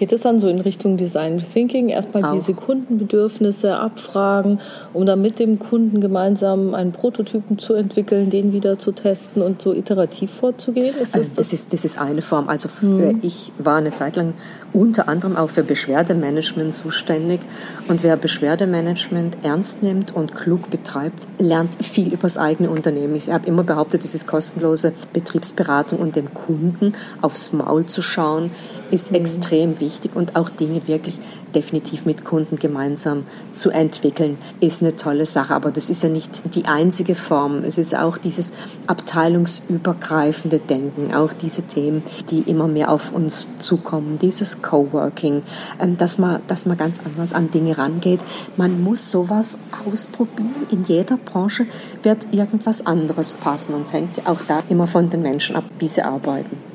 Geht 0.00 0.12
es 0.12 0.22
dann 0.22 0.40
so 0.40 0.48
in 0.48 0.60
Richtung 0.60 0.96
Design 0.96 1.36
Thinking? 1.36 1.90
Erstmal 1.90 2.24
Auch. 2.24 2.32
diese 2.32 2.54
Kundenbedürfnisse 2.54 3.76
abfragen, 3.76 4.58
um 4.94 5.04
dann 5.04 5.20
mit 5.20 5.38
dem 5.38 5.58
Kunden 5.58 6.00
gemeinsam 6.00 6.72
einen 6.72 6.92
Prototypen 6.92 7.58
zu 7.58 7.74
entwickeln, 7.74 8.30
den 8.30 8.54
wieder 8.54 8.78
zu 8.78 8.92
testen 8.92 9.42
und 9.42 9.60
so 9.60 9.74
iterativ 9.74 10.30
vorzugehen? 10.30 10.94
Ist 10.96 11.14
das, 11.14 11.34
das, 11.34 11.52
ist, 11.52 11.74
das 11.74 11.84
ist 11.84 12.00
eine 12.00 12.22
Form. 12.22 12.48
Also 12.48 12.70
hm. 12.80 13.18
ich 13.20 13.52
war 13.58 13.76
eine 13.76 13.92
Zeit 13.92 14.16
lang 14.16 14.32
unter 14.72 15.06
anderem 15.06 15.36
auch 15.36 15.50
für 15.50 15.64
Beschwerdemanagement 15.64 16.74
zuständig. 16.74 17.40
Und 17.86 18.02
wer 18.02 18.16
Beschwerdemanagement 18.16 19.36
ernst 19.42 19.82
nimmt 19.82 20.16
und 20.16 20.34
klug 20.34 20.70
betreibt, 20.70 21.28
lernt 21.38 21.74
viel 21.84 22.06
über 22.06 22.22
das 22.22 22.38
eigene 22.38 22.70
Unternehmen. 22.70 23.16
Ich 23.16 23.28
habe 23.28 23.46
immer 23.46 23.64
behauptet, 23.64 24.02
dieses 24.02 24.26
kostenlose 24.26 24.94
Betriebsberatung 25.12 25.98
und 25.98 26.16
dem 26.16 26.32
Kunden 26.32 26.94
aufs 27.20 27.52
Maul 27.52 27.84
zu 27.84 28.00
schauen, 28.00 28.50
ist 28.90 29.10
mhm. 29.10 29.16
extrem 29.16 29.78
wichtig 29.78 29.89
und 30.14 30.36
auch 30.36 30.50
Dinge 30.50 30.86
wirklich 30.86 31.20
definitiv 31.54 32.06
mit 32.06 32.24
Kunden 32.24 32.56
gemeinsam 32.56 33.24
zu 33.52 33.70
entwickeln, 33.70 34.38
ist 34.60 34.82
eine 34.82 34.96
tolle 34.96 35.26
Sache. 35.26 35.54
Aber 35.54 35.70
das 35.70 35.90
ist 35.90 36.02
ja 36.02 36.08
nicht 36.08 36.42
die 36.54 36.66
einzige 36.66 37.14
Form. 37.14 37.64
Es 37.64 37.78
ist 37.78 37.94
auch 37.96 38.18
dieses 38.18 38.52
abteilungsübergreifende 38.86 40.58
Denken, 40.58 41.14
auch 41.14 41.32
diese 41.32 41.62
Themen, 41.62 42.02
die 42.30 42.40
immer 42.40 42.68
mehr 42.68 42.90
auf 42.90 43.12
uns 43.12 43.48
zukommen, 43.58 44.18
dieses 44.18 44.62
Coworking, 44.62 45.42
ähm, 45.80 45.96
dass 45.96 46.18
man, 46.18 46.40
dass 46.46 46.66
man 46.66 46.76
ganz 46.76 47.00
anders 47.04 47.32
an 47.32 47.50
Dinge 47.50 47.76
rangeht. 47.78 48.20
Man 48.56 48.82
muss 48.82 49.10
sowas 49.10 49.58
ausprobieren. 49.86 50.66
In 50.70 50.84
jeder 50.84 51.16
Branche 51.16 51.66
wird 52.02 52.28
irgendwas 52.32 52.86
anderes 52.86 53.34
passen 53.34 53.74
und 53.74 53.82
es 53.82 53.92
hängt 53.92 54.26
auch 54.26 54.40
da 54.46 54.62
immer 54.68 54.86
von 54.86 55.10
den 55.10 55.22
Menschen 55.22 55.56
ab, 55.56 55.64
wie 55.78 55.88
sie 55.88 56.02
arbeiten. 56.02 56.69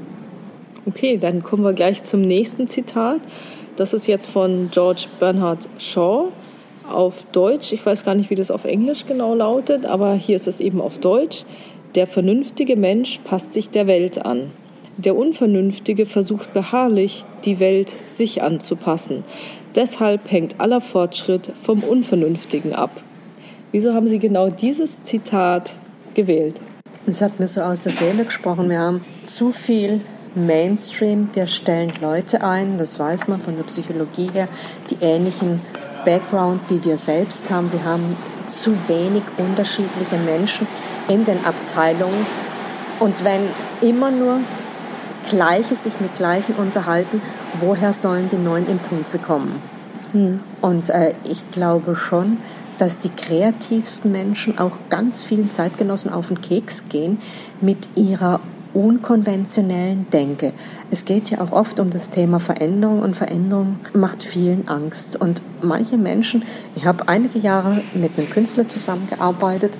Okay, 0.87 1.17
dann 1.17 1.41
kommen 1.41 1.63
wir 1.63 1.73
gleich 1.73 2.03
zum 2.03 2.21
nächsten 2.21 2.67
Zitat. 2.67 3.19
Das 3.75 3.91
ist 3.93 4.07
jetzt 4.07 4.27
von 4.27 4.69
George 4.71 5.05
Bernard 5.19 5.67
Shaw 5.79 6.27
auf 6.87 7.25
Deutsch. 7.31 7.71
Ich 7.71 7.83
weiß 7.83 8.05
gar 8.05 8.13
nicht, 8.13 8.29
wie 8.29 8.35
das 8.35 8.51
auf 8.51 8.65
Englisch 8.65 9.07
genau 9.07 9.33
lautet, 9.33 9.85
aber 9.85 10.13
hier 10.13 10.35
ist 10.35 10.47
es 10.47 10.59
eben 10.59 10.81
auf 10.81 10.99
Deutsch. 10.99 11.43
Der 11.95 12.05
vernünftige 12.05 12.75
Mensch 12.75 13.19
passt 13.23 13.53
sich 13.53 13.71
der 13.71 13.87
Welt 13.87 14.23
an. 14.23 14.51
Der 14.97 15.15
Unvernünftige 15.15 16.05
versucht 16.05 16.53
beharrlich, 16.53 17.25
die 17.45 17.59
Welt 17.59 17.95
sich 18.05 18.43
anzupassen. 18.43 19.23
Deshalb 19.73 20.31
hängt 20.31 20.61
aller 20.61 20.81
Fortschritt 20.81 21.51
vom 21.55 21.83
Unvernünftigen 21.83 22.73
ab. 22.73 22.91
Wieso 23.71 23.93
haben 23.93 24.07
Sie 24.07 24.19
genau 24.19 24.49
dieses 24.49 25.03
Zitat 25.03 25.75
gewählt? 26.13 26.61
Es 27.07 27.21
hat 27.21 27.39
mir 27.39 27.47
so 27.47 27.61
aus 27.61 27.81
der 27.81 27.91
Seele 27.91 28.23
gesprochen. 28.23 28.69
Wir 28.69 28.79
haben 28.79 29.01
zu 29.23 29.51
viel 29.51 30.01
Mainstream. 30.35 31.29
Wir 31.33 31.47
stellen 31.47 31.93
Leute 32.01 32.43
ein, 32.43 32.77
das 32.77 32.99
weiß 32.99 33.27
man 33.27 33.41
von 33.41 33.55
der 33.55 33.63
Psychologie 33.63 34.29
her, 34.33 34.47
die 34.89 34.97
ähnlichen 35.01 35.61
Background 36.05 36.61
wie 36.69 36.83
wir 36.83 36.97
selbst 36.97 37.49
haben. 37.49 37.71
Wir 37.71 37.83
haben 37.83 38.15
zu 38.47 38.71
wenig 38.87 39.23
unterschiedliche 39.37 40.17
Menschen 40.17 40.67
in 41.07 41.25
den 41.25 41.43
Abteilungen. 41.45 42.25
Und 42.99 43.23
wenn 43.23 43.49
immer 43.81 44.11
nur 44.11 44.39
Gleiche 45.29 45.75
sich 45.75 45.99
mit 45.99 46.15
Gleichen 46.15 46.55
unterhalten, 46.55 47.21
woher 47.57 47.93
sollen 47.93 48.29
die 48.29 48.37
neuen 48.37 48.67
Impulse 48.67 49.19
kommen? 49.19 49.61
Hm. 50.11 50.39
Und 50.61 50.89
äh, 50.89 51.13
ich 51.23 51.49
glaube 51.51 51.95
schon, 51.95 52.37
dass 52.77 52.99
die 52.99 53.09
kreativsten 53.09 54.11
Menschen 54.11 54.59
auch 54.59 54.77
ganz 54.89 55.23
vielen 55.23 55.49
Zeitgenossen 55.49 56.11
auf 56.11 56.27
den 56.27 56.41
Keks 56.41 56.89
gehen 56.89 57.19
mit 57.61 57.89
ihrer 57.95 58.39
unkonventionellen 58.75 60.07
Denke. 60.11 60.53
Es 60.91 61.05
geht 61.05 61.29
ja 61.29 61.41
auch 61.41 61.51
oft 61.51 61.79
um 61.79 61.89
das 61.89 62.09
Thema 62.09 62.39
Veränderung 62.39 63.01
und 63.01 63.15
Veränderung 63.15 63.79
macht 63.93 64.21
vielen 64.21 64.67
Angst. 64.67 65.19
Und 65.19 65.41
manche 65.61 65.97
Menschen, 65.97 66.43
ich 66.75 66.85
habe 66.85 67.07
einige 67.07 67.39
Jahre 67.39 67.81
mit 67.93 68.17
einem 68.17 68.29
Künstler 68.29 68.67
zusammengearbeitet, 68.67 69.73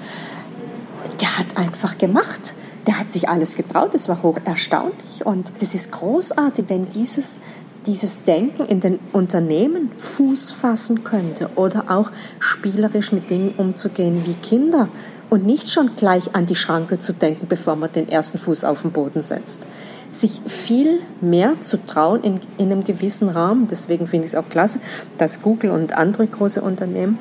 der 1.20 1.38
hat 1.38 1.58
einfach 1.58 1.98
gemacht. 1.98 2.56
Der 2.88 3.00
hat 3.00 3.12
sich 3.12 3.30
alles 3.30 3.56
getraut, 3.58 3.94
das 3.94 4.08
war 4.08 4.22
hoch 4.22 4.38
erstaunlich 4.46 5.26
und 5.26 5.52
das 5.60 5.74
ist 5.74 5.92
großartig, 5.92 6.66
wenn 6.68 6.90
dieses 6.92 7.42
dieses 7.86 8.24
Denken 8.24 8.66
in 8.66 8.80
den 8.80 9.00
Unternehmen 9.14 9.92
Fuß 9.98 10.52
fassen 10.52 11.04
könnte 11.04 11.50
oder 11.56 11.86
auch 11.88 12.12
spielerisch 12.40 13.12
mit 13.12 13.30
Dingen 13.30 13.54
umzugehen 13.58 14.24
wie 14.26 14.34
Kinder 14.34 14.90
und 15.36 15.46
nicht 15.46 15.70
schon 15.70 15.98
gleich 15.98 16.34
an 16.34 16.46
die 16.46 16.56
Schranke 16.56 16.98
zu 16.98 17.12
denken, 17.12 17.48
bevor 17.50 17.76
man 17.76 17.92
den 17.92 18.08
ersten 18.08 18.38
Fuß 18.38 18.64
auf 18.64 18.84
den 18.84 18.92
Boden 18.92 19.22
setzt. 19.22 19.68
Sich 20.14 20.42
viel 20.48 21.02
mehr 21.20 21.60
zu 21.60 21.86
trauen 21.86 22.24
in, 22.24 22.40
in 22.58 22.72
einem 22.72 22.86
gewissen 22.86 23.28
Rahmen. 23.28 23.68
Deswegen 23.70 24.08
finde 24.08 24.28
ich 24.28 24.32
es 24.32 24.40
auch 24.40 24.48
klasse, 24.48 24.80
dass 25.18 25.42
Google 25.42 25.72
und 25.72 25.98
andere 25.98 26.26
große 26.26 26.62
Unternehmen 26.62 27.20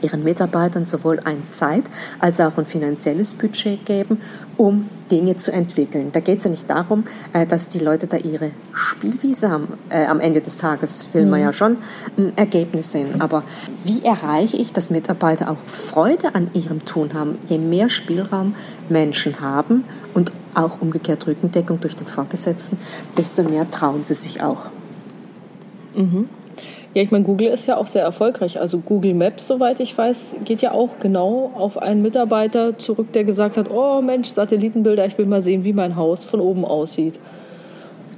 ihren 0.00 0.22
Mitarbeitern 0.22 0.84
sowohl 0.84 1.18
ein 1.24 1.42
Zeit- 1.50 1.90
als 2.20 2.40
auch 2.40 2.56
ein 2.56 2.66
finanzielles 2.66 3.34
Budget 3.34 3.84
geben, 3.84 4.20
um 4.56 4.88
Dinge 5.10 5.36
zu 5.36 5.52
entwickeln. 5.52 6.10
Da 6.12 6.20
geht 6.20 6.38
es 6.38 6.44
ja 6.44 6.50
nicht 6.50 6.68
darum, 6.68 7.04
äh, 7.32 7.46
dass 7.46 7.68
die 7.68 7.78
Leute 7.78 8.06
da 8.06 8.16
ihre 8.16 8.52
Spielwiese 8.72 9.50
haben. 9.50 9.78
Äh, 9.88 10.06
am 10.06 10.20
Ende 10.20 10.40
des 10.40 10.58
Tages 10.58 11.06
will 11.12 11.26
man 11.26 11.40
mhm. 11.40 11.46
ja 11.46 11.52
schon 11.52 11.76
ein 12.16 12.32
Ergebnis 12.36 12.92
sehen. 12.92 13.20
Aber 13.20 13.42
wie 13.84 14.04
erreiche 14.04 14.56
ich, 14.56 14.72
dass 14.72 14.90
Mitarbeiter 14.90 15.50
auch 15.50 15.58
Freude 15.66 16.34
an 16.34 16.50
ihrem 16.54 16.84
Tun 16.84 17.14
haben? 17.14 17.38
Je 17.46 17.58
mehr 17.58 17.90
Spielraum 17.90 18.54
Menschen 18.88 19.40
haben 19.40 19.84
und 20.14 20.32
auch 20.54 20.80
umgekehrt 20.80 21.26
Rückendeckung 21.26 21.80
durch 21.80 21.96
den 21.96 22.06
Vorgesetzten, 22.06 22.78
desto 23.16 23.42
mehr 23.42 23.70
trauen 23.70 24.04
sie 24.04 24.14
sich 24.14 24.42
auch. 24.42 24.70
Mhm. 25.94 26.28
Ja, 26.92 27.02
ich 27.02 27.12
meine, 27.12 27.24
Google 27.24 27.48
ist 27.48 27.66
ja 27.66 27.76
auch 27.76 27.86
sehr 27.86 28.02
erfolgreich. 28.02 28.58
Also 28.58 28.78
Google 28.78 29.14
Maps, 29.14 29.46
soweit 29.46 29.78
ich 29.78 29.96
weiß, 29.96 30.36
geht 30.44 30.60
ja 30.60 30.72
auch 30.72 30.98
genau 30.98 31.52
auf 31.54 31.78
einen 31.78 32.02
Mitarbeiter 32.02 32.78
zurück, 32.78 33.12
der 33.12 33.22
gesagt 33.22 33.56
hat, 33.56 33.70
oh 33.70 34.02
Mensch, 34.02 34.28
Satellitenbilder, 34.28 35.06
ich 35.06 35.16
will 35.16 35.26
mal 35.26 35.40
sehen, 35.40 35.62
wie 35.62 35.72
mein 35.72 35.94
Haus 35.94 36.24
von 36.24 36.40
oben 36.40 36.64
aussieht. 36.64 37.20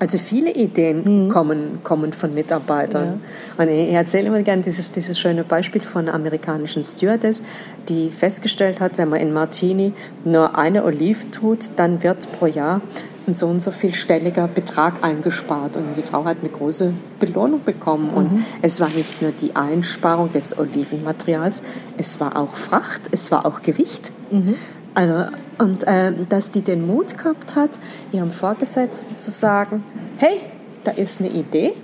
Also 0.02 0.18
viele 0.18 0.52
Ideen 0.52 1.26
mhm. 1.26 1.28
kommen, 1.28 1.78
kommen 1.84 2.12
von 2.12 2.34
Mitarbeitern. 2.34 3.20
Ja. 3.56 3.62
Und 3.62 3.70
ich 3.70 3.92
erzähle 3.92 4.26
immer 4.26 4.42
gerne 4.42 4.62
dieses, 4.62 4.90
dieses 4.90 5.16
schöne 5.16 5.44
Beispiel 5.44 5.80
von 5.82 6.08
einer 6.08 6.14
amerikanischen 6.14 6.82
Stewardess, 6.82 7.44
die 7.88 8.10
festgestellt 8.10 8.80
hat, 8.80 8.98
wenn 8.98 9.10
man 9.10 9.20
in 9.20 9.32
Martini 9.32 9.92
nur 10.24 10.58
eine 10.58 10.84
Olive 10.84 11.30
tut, 11.30 11.70
dann 11.76 12.02
wird 12.02 12.32
pro 12.32 12.46
Jahr 12.46 12.80
ein 13.28 13.34
so 13.34 13.46
und 13.46 13.62
so 13.62 13.70
viel 13.70 13.94
stelliger 13.94 14.48
Betrag 14.48 15.04
eingespart. 15.04 15.76
Und 15.76 15.96
die 15.96 16.02
Frau 16.02 16.24
hat 16.24 16.38
eine 16.40 16.50
große 16.50 16.92
Belohnung 17.20 17.64
bekommen. 17.64 18.10
Mhm. 18.10 18.16
Und 18.16 18.44
es 18.62 18.80
war 18.80 18.88
nicht 18.88 19.22
nur 19.22 19.32
die 19.32 19.56
Einsparung 19.56 20.32
des 20.32 20.58
Olivenmaterials, 20.58 21.62
es 21.96 22.20
war 22.20 22.36
auch 22.36 22.54
Fracht, 22.54 23.02
es 23.10 23.30
war 23.30 23.46
auch 23.46 23.62
Gewicht. 23.62 24.12
Mhm. 24.30 24.56
Also, 24.94 25.30
und 25.58 25.84
äh, 25.84 26.12
dass 26.28 26.50
die 26.50 26.62
den 26.62 26.86
Mut 26.86 27.16
gehabt 27.16 27.56
hat, 27.56 27.70
ihrem 28.12 28.30
Vorgesetzten 28.30 29.18
zu 29.18 29.30
sagen, 29.30 29.84
hey, 30.18 30.40
da 30.84 30.90
ist 30.92 31.20
eine 31.20 31.30
Idee. 31.30 31.74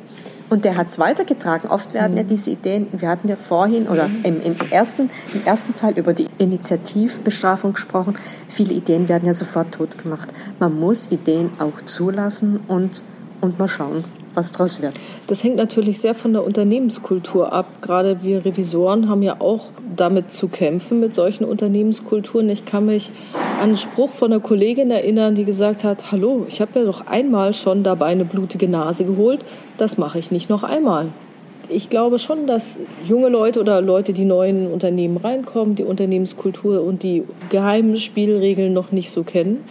Und 0.50 0.64
der 0.64 0.76
hat 0.76 0.88
es 0.88 0.99
weitergetragen. 0.99 1.69
Oft 1.69 1.95
werden 1.95 2.17
ja 2.17 2.23
mhm. 2.23 2.28
diese 2.28 2.50
Ideen, 2.50 2.88
wir 2.93 3.09
hatten 3.09 3.28
ja 3.28 3.37
vorhin 3.37 3.87
oder 3.88 4.09
mhm. 4.09 4.25
im, 4.25 4.43
im, 4.43 4.57
ersten, 4.71 5.11
im 5.35 5.45
ersten 5.45 5.76
Teil 5.76 5.99
über 5.99 6.14
die 6.14 6.28
Initiativbestrafung 6.38 7.75
gesprochen, 7.75 8.17
viele 8.49 8.75
Ideen 8.75 9.09
werden 9.09 9.26
ja 9.26 9.35
sofort 9.35 9.73
tot 9.73 9.99
gemacht. 9.99 10.31
Man 10.59 10.78
muss 10.78 11.11
Ideen 11.11 11.50
auch 11.59 11.83
zulassen 11.83 12.61
und, 12.67 13.02
und 13.40 13.59
mal 13.59 13.69
schauen, 13.69 14.05
was 14.35 14.53
daraus 14.53 14.81
wird. 14.83 14.95
Das 15.27 15.43
hängt 15.45 15.57
natürlich 15.57 16.01
sehr 16.01 16.15
von 16.15 16.33
der 16.33 16.45
Unternehmenskultur 16.45 17.53
ab. 17.53 17.67
Gerade 17.83 18.23
wir 18.23 18.45
Revisoren 18.45 19.09
haben 19.09 19.23
ja 19.23 19.41
auch 19.41 19.67
damit 19.97 20.31
zu 20.31 20.49
kämpfen, 20.49 21.01
mit 21.01 21.15
solchen 21.15 21.45
Unternehmenskulturen. 21.45 22.49
Ich 22.49 22.65
kann 22.65 22.87
mich 22.87 23.11
an 23.59 23.65
einen 23.65 23.77
Spruch 23.77 24.11
von 24.11 24.33
einer 24.33 24.41
Kollegin 24.41 24.91
erinnern, 24.91 25.35
die 25.35 25.45
gesagt 25.45 25.85
hat, 25.85 26.13
hallo, 26.13 26.47
ich 26.49 26.61
habe 26.61 26.79
mir 26.79 26.87
doch 26.87 27.07
einmal 27.07 27.55
schon 27.55 27.83
dabei 27.83 28.07
eine 28.07 28.25
blutige 28.25 28.69
Nase 28.69 29.05
geholt, 29.05 29.41
das 29.77 29.99
mache 29.99 30.19
ich 30.19 30.31
nicht 30.31 30.49
noch 30.49 30.63
einmal. 30.63 31.09
Ich 31.71 31.91
glaube 31.91 32.19
schon, 32.19 32.47
dass 32.47 32.79
junge 33.05 33.29
Leute 33.29 33.61
oder 33.61 33.83
Leute, 33.83 34.15
die 34.15 34.25
neu 34.25 34.49
in 34.49 34.69
Unternehmen 34.69 35.19
reinkommen, 35.19 35.75
die 35.75 35.85
Unternehmenskultur 35.85 36.83
und 36.83 37.03
die 37.03 37.25
geheimen 37.51 37.99
Spielregeln 37.99 38.73
noch 38.73 38.91
nicht 38.91 39.11
so 39.11 39.23
kennen, 39.23 39.65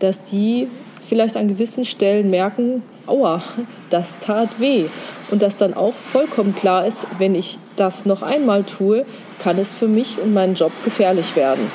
dass 0.00 0.22
die 0.22 0.66
vielleicht 1.02 1.36
an 1.36 1.46
gewissen 1.46 1.84
Stellen 1.84 2.30
merken, 2.30 2.82
aua, 3.06 3.42
das 3.90 4.18
tat 4.18 4.60
weh. 4.60 4.86
Und 5.30 5.42
dass 5.42 5.56
dann 5.56 5.74
auch 5.74 5.94
vollkommen 5.94 6.54
klar 6.54 6.86
ist, 6.86 7.06
wenn 7.18 7.34
ich 7.34 7.58
das 7.76 8.06
noch 8.06 8.22
einmal 8.22 8.64
tue, 8.64 9.04
kann 9.42 9.58
es 9.58 9.72
für 9.72 9.88
mich 9.88 10.18
und 10.18 10.32
meinen 10.32 10.54
Job 10.54 10.72
gefährlich 10.84 11.36
werden. 11.36 11.70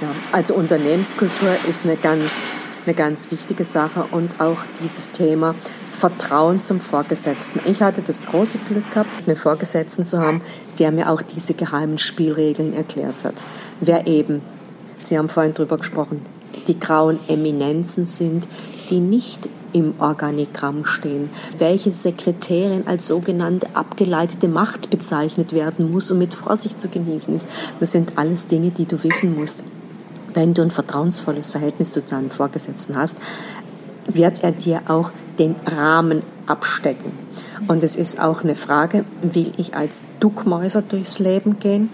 Ja, 0.00 0.08
also 0.32 0.54
Unternehmenskultur 0.54 1.56
ist 1.68 1.84
eine 1.84 1.96
ganz, 1.96 2.46
eine 2.84 2.94
ganz 2.94 3.30
wichtige 3.30 3.64
Sache 3.64 4.04
und 4.10 4.40
auch 4.40 4.58
dieses 4.82 5.10
Thema 5.10 5.54
Vertrauen 5.90 6.60
zum 6.60 6.80
Vorgesetzten. 6.80 7.60
Ich 7.64 7.82
hatte 7.82 8.02
das 8.02 8.24
große 8.24 8.58
Glück 8.58 8.88
gehabt, 8.90 9.10
einen 9.26 9.36
Vorgesetzten 9.36 10.04
zu 10.04 10.20
haben, 10.20 10.40
der 10.78 10.92
mir 10.92 11.10
auch 11.10 11.22
diese 11.22 11.54
geheimen 11.54 11.98
Spielregeln 11.98 12.72
erklärt 12.72 13.24
hat. 13.24 13.34
Wer 13.80 14.06
eben, 14.06 14.40
Sie 15.00 15.18
haben 15.18 15.28
vorhin 15.28 15.54
darüber 15.54 15.78
gesprochen, 15.78 16.22
die 16.68 16.78
grauen 16.78 17.18
Eminenzen 17.28 18.06
sind, 18.06 18.48
die 18.90 19.00
nicht 19.00 19.48
im 19.72 19.94
Organigramm 19.98 20.84
stehen, 20.84 21.30
welche 21.58 21.92
Sekretärin 21.92 22.86
als 22.86 23.06
sogenannte 23.06 23.68
abgeleitete 23.74 24.48
Macht 24.48 24.90
bezeichnet 24.90 25.52
werden 25.52 25.90
muss 25.90 26.10
und 26.10 26.18
mit 26.18 26.34
Vorsicht 26.34 26.80
zu 26.80 26.88
genießen 26.88 27.36
ist. 27.36 27.48
Das 27.80 27.92
sind 27.92 28.12
alles 28.16 28.46
Dinge, 28.46 28.70
die 28.70 28.86
du 28.86 29.02
wissen 29.02 29.38
musst. 29.38 29.64
Wenn 30.34 30.54
du 30.54 30.62
ein 30.62 30.70
vertrauensvolles 30.70 31.50
Verhältnis 31.50 31.92
zu 31.92 32.02
deinem 32.02 32.30
Vorgesetzten 32.30 32.96
hast, 32.96 33.18
wird 34.06 34.42
er 34.42 34.52
dir 34.52 34.82
auch 34.88 35.10
den 35.38 35.56
Rahmen 35.66 36.22
abstecken. 36.46 37.12
Und 37.66 37.82
es 37.82 37.96
ist 37.96 38.20
auch 38.20 38.42
eine 38.42 38.54
Frage, 38.54 39.04
will 39.22 39.52
ich 39.56 39.74
als 39.74 40.02
Duckmäuser 40.20 40.82
durchs 40.82 41.18
Leben 41.18 41.58
gehen 41.58 41.90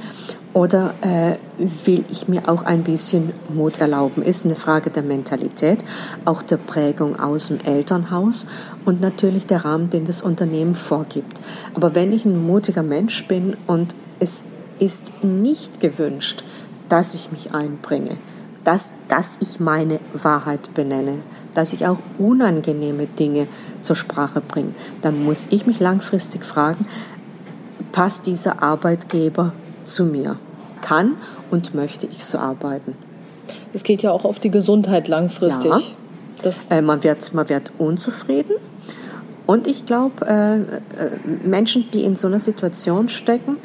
oder 0.55 0.95
äh, 1.01 1.37
will 1.59 2.05
ich 2.09 2.29
mir 2.29 2.49
auch 2.49 2.63
ein 2.63 2.85
bisschen 2.85 3.33
Mut 3.53 3.81
erlauben? 3.81 4.23
Ist 4.23 4.45
eine 4.45 4.55
Frage 4.55 4.89
der 4.89 5.03
Mentalität, 5.03 5.85
auch 6.25 6.43
der 6.43 6.57
Prägung 6.57 7.19
aus 7.19 7.49
dem 7.49 7.59
Elternhaus 7.61 8.47
und 8.85 9.01
natürlich 9.01 9.47
der 9.47 9.65
Rahmen, 9.65 9.91
den 9.91 10.05
das 10.05 10.23
Unternehmen 10.23 10.75
vorgibt. 10.75 11.41
Aber 11.75 11.97
wenn 11.97 12.13
ich 12.13 12.25
ein 12.25 12.47
mutiger 12.47 12.85
Mensch 12.85 13.27
bin 13.27 13.57
und 13.67 13.97
es 14.21 14.45
ist 14.79 15.25
nicht 15.25 15.81
gewünscht, 15.81 16.45
dass 16.89 17.15
ich 17.15 17.33
mich 17.33 17.53
einbringe, 17.53 18.17
dass, 18.63 18.93
dass 19.09 19.37
ich 19.41 19.59
meine 19.59 19.99
Wahrheit 20.15 20.73
benenne, 20.73 21.19
dass 21.55 21.73
ich 21.73 21.87
auch 21.87 21.99
unangenehme 22.19 23.07
Dinge 23.07 23.49
zur 23.81 23.97
Sprache 23.97 24.41
bringe, 24.41 24.75
dann 25.03 25.25
muss 25.25 25.49
ich 25.51 25.67
mich 25.67 25.81
langfristig 25.81 26.45
fragen, 26.45 26.87
passt 27.91 28.27
dieser 28.27 28.63
Arbeitgeber 28.63 29.53
zu 29.85 30.05
mir? 30.05 30.37
Kann 30.81 31.17
und 31.51 31.75
möchte 31.75 32.07
ich 32.07 32.25
so 32.25 32.39
arbeiten? 32.39 32.95
Es 33.73 33.83
geht 33.83 34.03
ja 34.03 34.13
auch 34.13 34.25
auf 34.25 34.39
die 34.39 34.51
Gesundheit 34.51 35.09
langfristig. 35.09 35.71
Ja. 35.71 35.81
Äh, 36.71 36.83
man, 36.83 37.03
wird, 37.03 37.35
man 37.35 37.49
wird 37.49 37.73
unzufrieden. 37.79 38.57
Und 39.47 39.67
ich 39.67 39.85
glaube, 39.85 40.27
äh, 40.27 40.61
äh, 40.61 41.11
Menschen, 41.45 41.87
die 41.93 42.05
in 42.05 42.17
so 42.17 42.29
einer 42.29 42.39
Situation 42.39 43.09
stecken, 43.09 43.57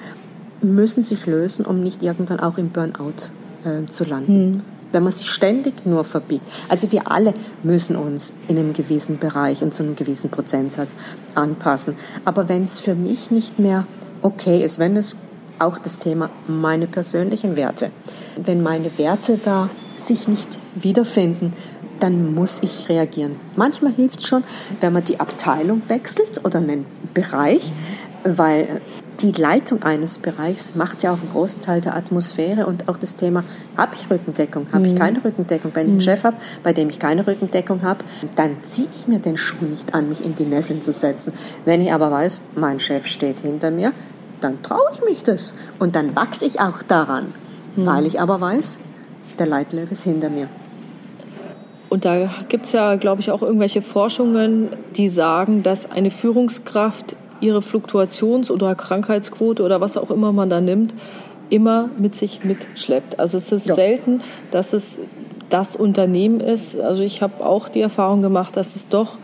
müssen 0.61 1.03
sich 1.03 1.25
lösen, 1.25 1.65
um 1.65 1.81
nicht 1.81 2.03
irgendwann 2.03 2.39
auch 2.39 2.57
im 2.57 2.69
Burnout 2.69 3.31
äh, 3.63 3.85
zu 3.87 4.03
landen. 4.03 4.55
Hm. 4.55 4.61
Wenn 4.91 5.03
man 5.03 5.13
sich 5.13 5.29
ständig 5.29 5.85
nur 5.85 6.03
verbiegt. 6.03 6.43
Also 6.67 6.91
wir 6.91 7.11
alle 7.11 7.35
müssen 7.61 7.95
uns 7.95 8.35
in 8.47 8.57
einem 8.57 8.73
gewissen 8.73 9.19
Bereich 9.19 9.61
und 9.61 9.73
zu 9.73 9.83
einem 9.83 9.95
gewissen 9.95 10.31
Prozentsatz 10.31 10.95
anpassen. 11.35 11.95
Aber 12.25 12.49
wenn 12.49 12.63
es 12.63 12.79
für 12.79 12.95
mich 12.95 13.29
nicht 13.29 13.59
mehr 13.59 13.85
okay 14.23 14.65
ist, 14.65 14.79
wenn 14.79 14.97
es 14.97 15.15
auch 15.59 15.77
das 15.77 15.97
Thema 15.97 16.29
meine 16.47 16.87
persönlichen 16.87 17.55
Werte. 17.55 17.91
Wenn 18.35 18.63
meine 18.63 18.97
Werte 18.97 19.39
da 19.43 19.69
sich 19.97 20.27
nicht 20.27 20.59
wiederfinden, 20.75 21.53
dann 21.99 22.33
muss 22.33 22.63
ich 22.63 22.87
reagieren. 22.89 23.35
Manchmal 23.55 23.93
hilft 23.93 24.21
es 24.21 24.27
schon, 24.27 24.43
wenn 24.79 24.93
man 24.93 25.03
die 25.03 25.19
Abteilung 25.19 25.81
wechselt 25.89 26.43
oder 26.45 26.59
einen 26.59 26.85
Bereich, 27.13 27.73
weil 28.23 28.81
die 29.21 29.31
Leitung 29.33 29.83
eines 29.83 30.19
Bereichs 30.19 30.75
macht 30.75 31.03
ja 31.03 31.11
auch 31.11 31.19
einen 31.19 31.31
großen 31.31 31.61
Teil 31.61 31.81
der 31.81 31.95
Atmosphäre 31.95 32.65
und 32.65 32.87
auch 32.87 32.97
das 32.97 33.17
Thema, 33.17 33.43
habe 33.75 33.95
ich 33.95 34.09
Rückendeckung, 34.09 34.67
habe 34.71 34.87
ich 34.87 34.93
mhm. 34.93 34.97
keine 34.97 35.23
Rückendeckung. 35.23 35.71
Wenn 35.73 35.87
ich 35.87 35.91
einen 35.91 35.97
mhm. 35.97 36.01
Chef 36.01 36.23
habe, 36.23 36.37
bei 36.63 36.71
dem 36.71 36.89
ich 36.89 36.99
keine 36.99 37.27
Rückendeckung 37.27 37.83
habe, 37.83 38.05
dann 38.35 38.63
ziehe 38.63 38.87
ich 38.95 39.07
mir 39.07 39.19
den 39.19 39.35
Schuh 39.35 39.65
nicht 39.65 39.93
an, 39.93 40.07
mich 40.07 40.23
in 40.23 40.35
die 40.35 40.45
Nesseln 40.45 40.81
zu 40.81 40.93
setzen. 40.93 41.33
Wenn 41.65 41.81
ich 41.81 41.91
aber 41.91 42.11
weiß, 42.11 42.43
mein 42.55 42.79
Chef 42.79 43.07
steht 43.07 43.41
hinter 43.41 43.71
mir, 43.71 43.91
dann 44.41 44.61
traue 44.63 44.91
ich 44.93 45.03
mich 45.03 45.23
das. 45.23 45.55
Und 45.79 45.95
dann 45.95 46.15
wachse 46.15 46.45
ich 46.45 46.59
auch 46.59 46.81
daran, 46.81 47.33
mhm. 47.75 47.85
weil 47.85 48.05
ich 48.05 48.19
aber 48.19 48.39
weiß, 48.41 48.79
der 49.37 49.47
Leitlöwe 49.47 49.91
ist 49.91 50.03
hinter 50.03 50.29
mir. 50.29 50.47
Und 51.89 52.05
da 52.05 52.29
gibt 52.49 52.67
es 52.67 52.71
ja, 52.71 52.95
glaube 52.95 53.21
ich, 53.21 53.31
auch 53.31 53.41
irgendwelche 53.41 53.81
Forschungen, 53.81 54.69
die 54.95 55.09
sagen, 55.09 55.63
dass 55.63 55.89
eine 55.89 56.11
Führungskraft 56.11 57.15
ihre 57.41 57.59
Fluktuations- 57.59 58.51
oder 58.51 58.75
Krankheitsquote 58.75 59.63
oder 59.63 59.81
was 59.81 59.97
auch 59.97 60.11
immer 60.11 60.31
man 60.31 60.49
da 60.49 60.61
nimmt, 60.61 60.93
immer 61.49 61.89
mit 61.97 62.15
sich 62.15 62.43
mitschleppt. 62.43 63.19
Also 63.19 63.37
es 63.37 63.51
ist 63.51 63.65
ja. 63.65 63.75
selten, 63.75 64.21
dass 64.51 64.73
es 64.73 64.99
das 65.49 65.75
Unternehmen 65.75 66.41
ist. 66.41 66.79
Also 66.79 67.01
ich 67.01 67.23
habe 67.23 67.43
auch 67.43 67.69
die 67.69 67.81
Erfahrung 67.81 68.21
gemacht, 68.21 68.55
dass 68.55 68.75
es 68.75 68.87
doch 68.87 69.17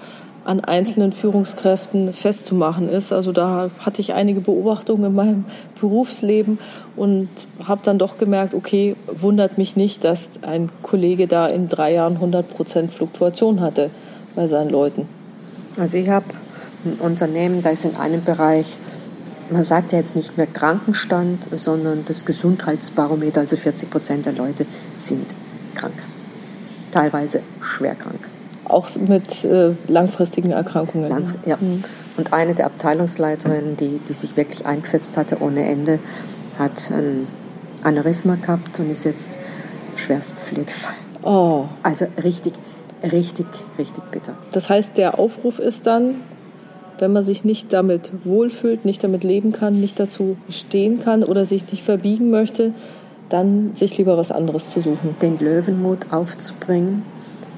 an 0.45 0.59
einzelnen 0.59 1.11
Führungskräften 1.11 2.13
festzumachen 2.13 2.87
ist. 2.87 3.11
Also 3.11 3.31
da 3.31 3.71
hatte 3.79 3.99
ich 3.99 4.13
einige 4.13 4.41
Beobachtungen 4.41 5.05
in 5.05 5.15
meinem 5.15 5.45
Berufsleben 5.81 6.59
und 6.95 7.29
habe 7.63 7.81
dann 7.83 7.97
doch 7.97 8.19
gemerkt, 8.19 8.53
okay, 8.53 8.95
wundert 9.11 9.57
mich 9.57 9.75
nicht, 9.75 10.03
dass 10.03 10.29
ein 10.43 10.69
Kollege 10.83 11.27
da 11.27 11.47
in 11.47 11.67
drei 11.67 11.93
Jahren 11.93 12.13
100 12.13 12.47
Prozent 12.47 12.91
Fluktuation 12.91 13.59
hatte 13.59 13.89
bei 14.35 14.47
seinen 14.47 14.69
Leuten. 14.69 15.09
Also 15.79 15.97
ich 15.97 16.09
habe 16.09 16.25
ein 16.85 16.93
Unternehmen, 16.99 17.63
da 17.63 17.71
ist 17.71 17.83
in 17.83 17.95
einem 17.95 18.23
Bereich, 18.23 18.77
man 19.49 19.63
sagt 19.63 19.93
ja 19.93 19.97
jetzt 19.97 20.15
nicht 20.15 20.37
mehr 20.37 20.47
Krankenstand, 20.47 21.47
sondern 21.53 22.05
das 22.07 22.23
Gesundheitsbarometer, 22.23 23.41
also 23.41 23.57
40 23.57 23.89
Prozent 23.89 24.25
der 24.27 24.33
Leute 24.33 24.67
sind 24.97 25.33
krank, 25.73 25.95
teilweise 26.91 27.41
schwer 27.61 27.95
krank 27.95 28.29
auch 28.65 28.89
mit 28.95 29.43
äh, 29.43 29.71
langfristigen 29.87 30.51
Erkrankungen. 30.51 31.09
Lang, 31.09 31.33
ja. 31.45 31.57
Mhm. 31.59 31.83
Und 32.17 32.33
eine 32.33 32.55
der 32.55 32.67
Abteilungsleiterinnen, 32.67 33.75
die, 33.75 33.99
die 34.07 34.13
sich 34.13 34.37
wirklich 34.37 34.65
eingesetzt 34.65 35.17
hatte 35.17 35.41
ohne 35.41 35.65
Ende, 35.65 35.99
hat 36.57 36.89
ein 36.91 37.27
Aneurysma 37.83 38.35
gehabt 38.35 38.79
und 38.79 38.89
ist 38.91 39.03
jetzt 39.03 39.37
schwerst 39.95 40.33
Pflegefall. 40.35 40.93
Oh. 41.23 41.65
Also 41.83 42.07
richtig, 42.23 42.53
richtig, 43.03 43.47
richtig 43.77 44.03
bitter. 44.11 44.35
Das 44.51 44.69
heißt, 44.69 44.97
der 44.97 45.19
Aufruf 45.19 45.59
ist 45.59 45.85
dann, 45.85 46.15
wenn 46.99 47.11
man 47.11 47.23
sich 47.23 47.43
nicht 47.43 47.73
damit 47.73 48.11
wohlfühlt, 48.23 48.85
nicht 48.85 49.03
damit 49.03 49.23
leben 49.23 49.51
kann, 49.51 49.79
nicht 49.79 49.99
dazu 49.99 50.37
stehen 50.49 50.99
kann 51.01 51.23
oder 51.23 51.45
sich 51.45 51.69
nicht 51.71 51.83
verbiegen 51.83 52.29
möchte, 52.29 52.73
dann 53.29 53.71
sich 53.75 53.97
lieber 53.97 54.17
was 54.17 54.31
anderes 54.31 54.69
zu 54.69 54.81
suchen. 54.81 55.15
Den 55.21 55.39
Löwenmut 55.39 56.11
aufzubringen 56.11 57.03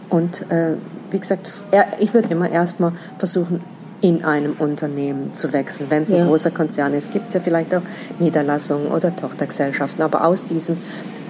und 0.09 0.49
äh, 0.49 0.75
wie 1.11 1.19
gesagt, 1.19 1.61
ich 1.99 2.13
würde 2.13 2.29
immer 2.29 2.49
erstmal 2.49 2.93
versuchen, 3.17 3.61
in 4.01 4.23
einem 4.23 4.53
Unternehmen 4.59 5.33
zu 5.33 5.53
wechseln. 5.53 5.89
Wenn 5.89 6.03
es 6.03 6.11
ein 6.11 6.19
ja. 6.19 6.25
großer 6.25 6.51
Konzern 6.51 6.93
ist, 6.93 7.11
gibt 7.11 7.27
es 7.27 7.33
ja 7.33 7.39
vielleicht 7.39 7.73
auch 7.73 7.81
Niederlassungen 8.19 8.87
oder 8.87 9.15
Tochtergesellschaften, 9.15 10.03
aber 10.03 10.23
aus 10.23 10.45
diesem 10.45 10.77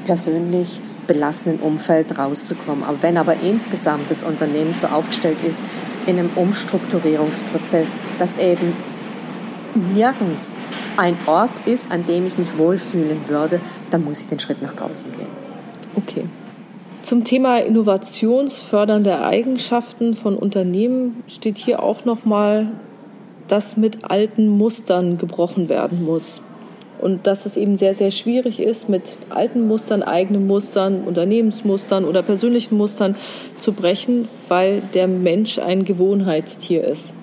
persönlich 0.06 0.82
belastenden 1.08 1.62
Umfeld 1.62 2.18
rauszukommen. 2.18 2.84
Aber 2.84 3.02
wenn 3.02 3.18
aber 3.18 3.36
insgesamt 3.42 4.12
das 4.12 4.24
Unternehmen 4.24 4.74
so 4.74 4.88
aufgestellt 4.88 5.42
ist, 5.48 5.64
in 6.06 6.20
einem 6.20 6.30
Umstrukturierungsprozess, 6.36 7.96
dass 8.20 8.38
eben 8.38 8.74
nirgends 9.94 10.56
ein 10.98 11.18
Ort 11.26 11.52
ist, 11.66 11.92
an 11.92 12.06
dem 12.06 12.26
ich 12.26 12.38
mich 12.38 12.58
wohlfühlen 12.58 13.30
würde, 13.30 13.62
dann 13.92 14.04
muss 14.04 14.20
ich 14.20 14.28
den 14.28 14.40
Schritt 14.40 14.62
nach 14.62 14.74
draußen 14.74 15.12
gehen. 15.14 15.28
Okay. 15.96 16.26
Zum 17.04 17.24
Thema 17.24 17.60
innovationsfördernde 17.60 19.22
Eigenschaften 19.22 20.14
von 20.14 20.36
Unternehmen 20.36 21.24
steht 21.28 21.58
hier 21.58 21.82
auch 21.82 22.04
nochmal, 22.04 22.72
dass 23.48 23.78
mit 23.78 24.10
alten 24.10 24.50
Mustern 24.50 25.18
gebrochen 25.18 25.70
werden 25.70 26.04
muss. 26.04 26.42
Und 27.00 27.28
dass 27.28 27.46
es 27.46 27.56
eben 27.56 27.78
sehr, 27.78 27.94
sehr 27.94 28.12
schwierig 28.12 28.60
ist, 28.60 28.90
mit 28.90 29.16
alten 29.30 29.68
Mustern, 29.68 30.02
eigenen 30.02 30.48
Mustern, 30.48 31.04
Unternehmensmustern 31.04 32.06
oder 32.06 32.24
persönlichen 32.24 32.76
Mustern 32.76 33.16
zu 33.60 33.72
brechen, 33.72 34.28
weil 34.48 34.82
der 34.94 35.08
Mensch 35.08 35.60
ein 35.60 35.86
Gewohnheitstier 35.86 36.84
ist. 36.84 37.14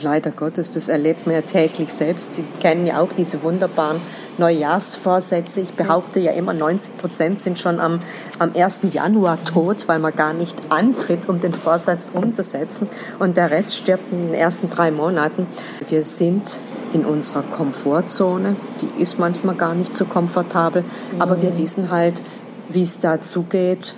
Leider 0.00 0.30
Gottes, 0.30 0.70
das 0.70 0.88
erlebt 0.88 1.26
man 1.26 1.34
ja 1.34 1.42
täglich 1.42 1.92
selbst. 1.92 2.32
Sie 2.32 2.44
kennen 2.60 2.86
ja 2.86 3.00
auch 3.00 3.12
diese 3.12 3.42
wunderbaren 3.42 4.00
Neujahrsvorsätze. 4.38 5.60
Ich 5.60 5.72
behaupte 5.72 6.20
ja 6.20 6.32
immer, 6.32 6.54
90 6.54 6.96
Prozent 6.96 7.40
sind 7.40 7.58
schon 7.58 7.80
am, 7.80 8.00
am 8.38 8.52
1. 8.54 8.80
Januar 8.92 9.42
tot, 9.44 9.88
weil 9.88 9.98
man 9.98 10.14
gar 10.14 10.32
nicht 10.32 10.56
antritt, 10.70 11.28
um 11.28 11.40
den 11.40 11.52
Vorsatz 11.52 12.10
umzusetzen. 12.12 12.88
Und 13.18 13.36
der 13.36 13.50
Rest 13.50 13.76
stirbt 13.76 14.12
in 14.12 14.26
den 14.26 14.34
ersten 14.34 14.70
drei 14.70 14.90
Monaten. 14.90 15.46
Wir 15.88 16.04
sind 16.04 16.58
in 16.92 17.04
unserer 17.04 17.42
Komfortzone. 17.42 18.56
Die 18.80 19.00
ist 19.02 19.18
manchmal 19.18 19.56
gar 19.56 19.74
nicht 19.74 19.96
so 19.96 20.04
komfortabel, 20.04 20.84
aber 21.18 21.42
wir 21.42 21.50
mhm. 21.50 21.58
wissen 21.58 21.90
halt, 21.90 22.20
wie 22.68 22.82
es 22.82 23.00
da 23.00 23.20
zugeht. 23.20 23.94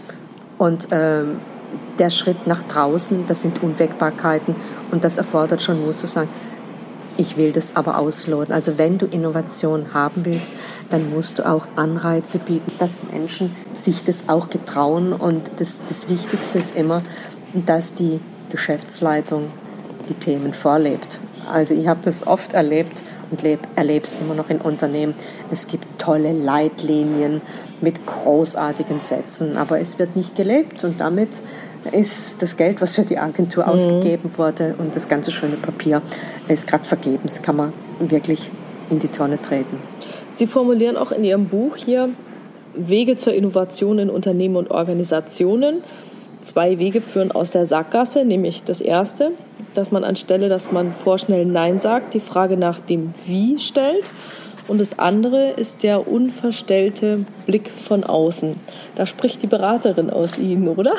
Und 0.58 0.88
ähm, 0.90 1.40
der 1.98 2.10
Schritt 2.10 2.46
nach 2.46 2.62
draußen, 2.62 3.26
das 3.26 3.42
sind 3.42 3.62
Unwägbarkeiten 3.62 4.56
und 4.90 5.04
das 5.04 5.16
erfordert 5.16 5.62
schon 5.62 5.84
Mut 5.84 5.98
zu 5.98 6.06
sagen, 6.06 6.28
ich 7.16 7.36
will 7.36 7.52
das 7.52 7.76
aber 7.76 7.98
ausloten. 7.98 8.52
Also 8.52 8.76
wenn 8.78 8.98
du 8.98 9.06
Innovation 9.06 9.94
haben 9.94 10.24
willst, 10.24 10.50
dann 10.90 11.10
musst 11.10 11.38
du 11.38 11.48
auch 11.48 11.66
Anreize 11.76 12.38
bieten, 12.38 12.72
dass 12.78 13.04
Menschen 13.12 13.54
sich 13.76 14.02
das 14.02 14.24
auch 14.28 14.50
getrauen. 14.50 15.12
Und 15.12 15.50
das, 15.58 15.82
das 15.86 16.08
Wichtigste 16.08 16.58
ist 16.58 16.76
immer, 16.76 17.02
dass 17.52 17.94
die 17.94 18.20
Geschäftsleitung 18.50 19.48
die 20.08 20.14
Themen 20.14 20.52
vorlebt. 20.52 21.20
Also 21.50 21.74
ich 21.74 21.86
habe 21.86 22.00
das 22.02 22.26
oft 22.26 22.52
erlebt 22.52 23.04
und 23.30 23.44
erlebe 23.44 24.04
es 24.04 24.16
immer 24.20 24.34
noch 24.34 24.50
in 24.50 24.60
Unternehmen. 24.60 25.14
Es 25.50 25.66
gibt 25.66 25.98
tolle 25.98 26.32
Leitlinien 26.32 27.42
mit 27.80 28.06
großartigen 28.06 29.00
Sätzen, 29.00 29.56
aber 29.56 29.78
es 29.80 29.98
wird 29.98 30.16
nicht 30.16 30.36
gelebt 30.36 30.84
und 30.84 31.00
damit 31.00 31.30
ist 31.92 32.42
das 32.42 32.56
Geld, 32.56 32.80
was 32.80 32.96
für 32.96 33.04
die 33.04 33.18
Agentur 33.18 33.64
mhm. 33.64 33.70
ausgegeben 33.70 34.30
wurde 34.36 34.74
und 34.78 34.94
das 34.96 35.08
ganze 35.08 35.32
schöne 35.32 35.56
Papier 35.56 36.02
ist 36.48 36.66
gerade 36.66 36.84
vergebens, 36.84 37.42
kann 37.42 37.56
man 37.56 37.72
wirklich 37.98 38.50
in 38.90 38.98
die 38.98 39.08
Tonne 39.08 39.40
treten. 39.40 39.78
Sie 40.32 40.46
formulieren 40.46 40.96
auch 40.96 41.12
in 41.12 41.24
Ihrem 41.24 41.46
Buch 41.46 41.76
hier 41.76 42.10
Wege 42.74 43.16
zur 43.16 43.34
Innovation 43.34 43.98
in 43.98 44.10
Unternehmen 44.10 44.56
und 44.56 44.70
Organisationen. 44.70 45.82
Zwei 46.42 46.78
Wege 46.78 47.00
führen 47.00 47.32
aus 47.32 47.50
der 47.50 47.66
Sackgasse, 47.66 48.24
nämlich 48.24 48.64
das 48.64 48.80
erste, 48.80 49.32
dass 49.74 49.90
man 49.90 50.04
anstelle, 50.04 50.48
dass 50.48 50.72
man 50.72 50.92
vorschnell 50.92 51.46
Nein 51.46 51.78
sagt, 51.78 52.14
die 52.14 52.20
Frage 52.20 52.56
nach 52.56 52.80
dem 52.80 53.14
Wie 53.26 53.58
stellt. 53.58 54.04
Und 54.66 54.80
das 54.80 54.98
andere 54.98 55.50
ist 55.50 55.82
der 55.82 56.08
unverstellte 56.08 57.24
Blick 57.46 57.70
von 57.70 58.02
außen. 58.02 58.56
Da 58.94 59.06
spricht 59.06 59.42
die 59.42 59.46
Beraterin 59.46 60.10
aus 60.10 60.38
Ihnen, 60.38 60.68
oder? 60.68 60.94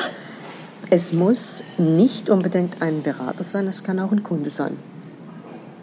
Es 0.88 1.12
muss 1.12 1.64
nicht 1.78 2.30
unbedingt 2.30 2.80
ein 2.80 3.02
Berater 3.02 3.44
sein, 3.44 3.66
es 3.66 3.82
kann 3.82 3.98
auch 3.98 4.12
ein 4.12 4.22
Kunde 4.22 4.50
sein. 4.50 4.76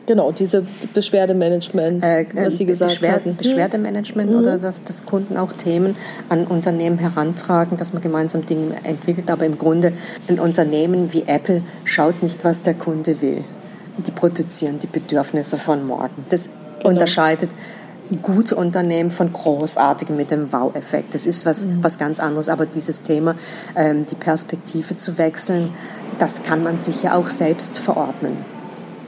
Genau, 0.05 0.33
diese 0.33 0.65
Beschwerdemanagement, 0.93 2.03
äh, 2.03 2.25
was 2.33 2.57
Sie 2.57 2.65
gesagt 2.65 2.91
Beschwer 2.91 3.13
hatten. 3.13 3.37
Beschwerdemanagement 3.37 4.31
mhm. 4.31 4.37
oder 4.37 4.57
dass, 4.57 4.83
dass 4.83 5.05
Kunden 5.05 5.37
auch 5.37 5.53
Themen 5.53 5.95
an 6.27 6.45
Unternehmen 6.45 6.97
herantragen, 6.97 7.77
dass 7.77 7.93
man 7.93 8.01
gemeinsam 8.01 8.45
Dinge 8.45 8.75
entwickelt. 8.83 9.31
Aber 9.31 9.45
im 9.45 9.57
Grunde 9.57 9.93
ein 10.27 10.39
Unternehmen 10.39 11.13
wie 11.13 11.23
Apple 11.25 11.63
schaut 11.85 12.21
nicht, 12.21 12.43
was 12.43 12.63
der 12.63 12.73
Kunde 12.73 13.21
will. 13.21 13.45
Die 14.05 14.11
produzieren 14.11 14.79
die 14.79 14.87
Bedürfnisse 14.87 15.57
von 15.57 15.87
morgen. 15.87 16.25
Das 16.29 16.49
genau. 16.79 16.89
unterscheidet 16.89 17.51
gute 18.21 18.55
Unternehmen 18.55 19.11
von 19.11 19.31
großartigen 19.31 20.15
mit 20.15 20.31
dem 20.31 20.51
Wow-Effekt. 20.51 21.13
Das 21.13 21.25
ist 21.25 21.45
was, 21.45 21.65
mhm. 21.65 21.83
was 21.83 21.97
ganz 21.97 22.19
anderes. 22.19 22.49
Aber 22.49 22.65
dieses 22.65 23.01
Thema, 23.01 23.35
ähm, 23.75 24.05
die 24.05 24.15
Perspektive 24.15 24.95
zu 24.95 25.17
wechseln, 25.17 25.73
das 26.19 26.43
kann 26.43 26.63
man 26.63 26.79
sich 26.79 27.03
ja 27.03 27.15
auch 27.15 27.29
selbst 27.29 27.77
verordnen. 27.77 28.37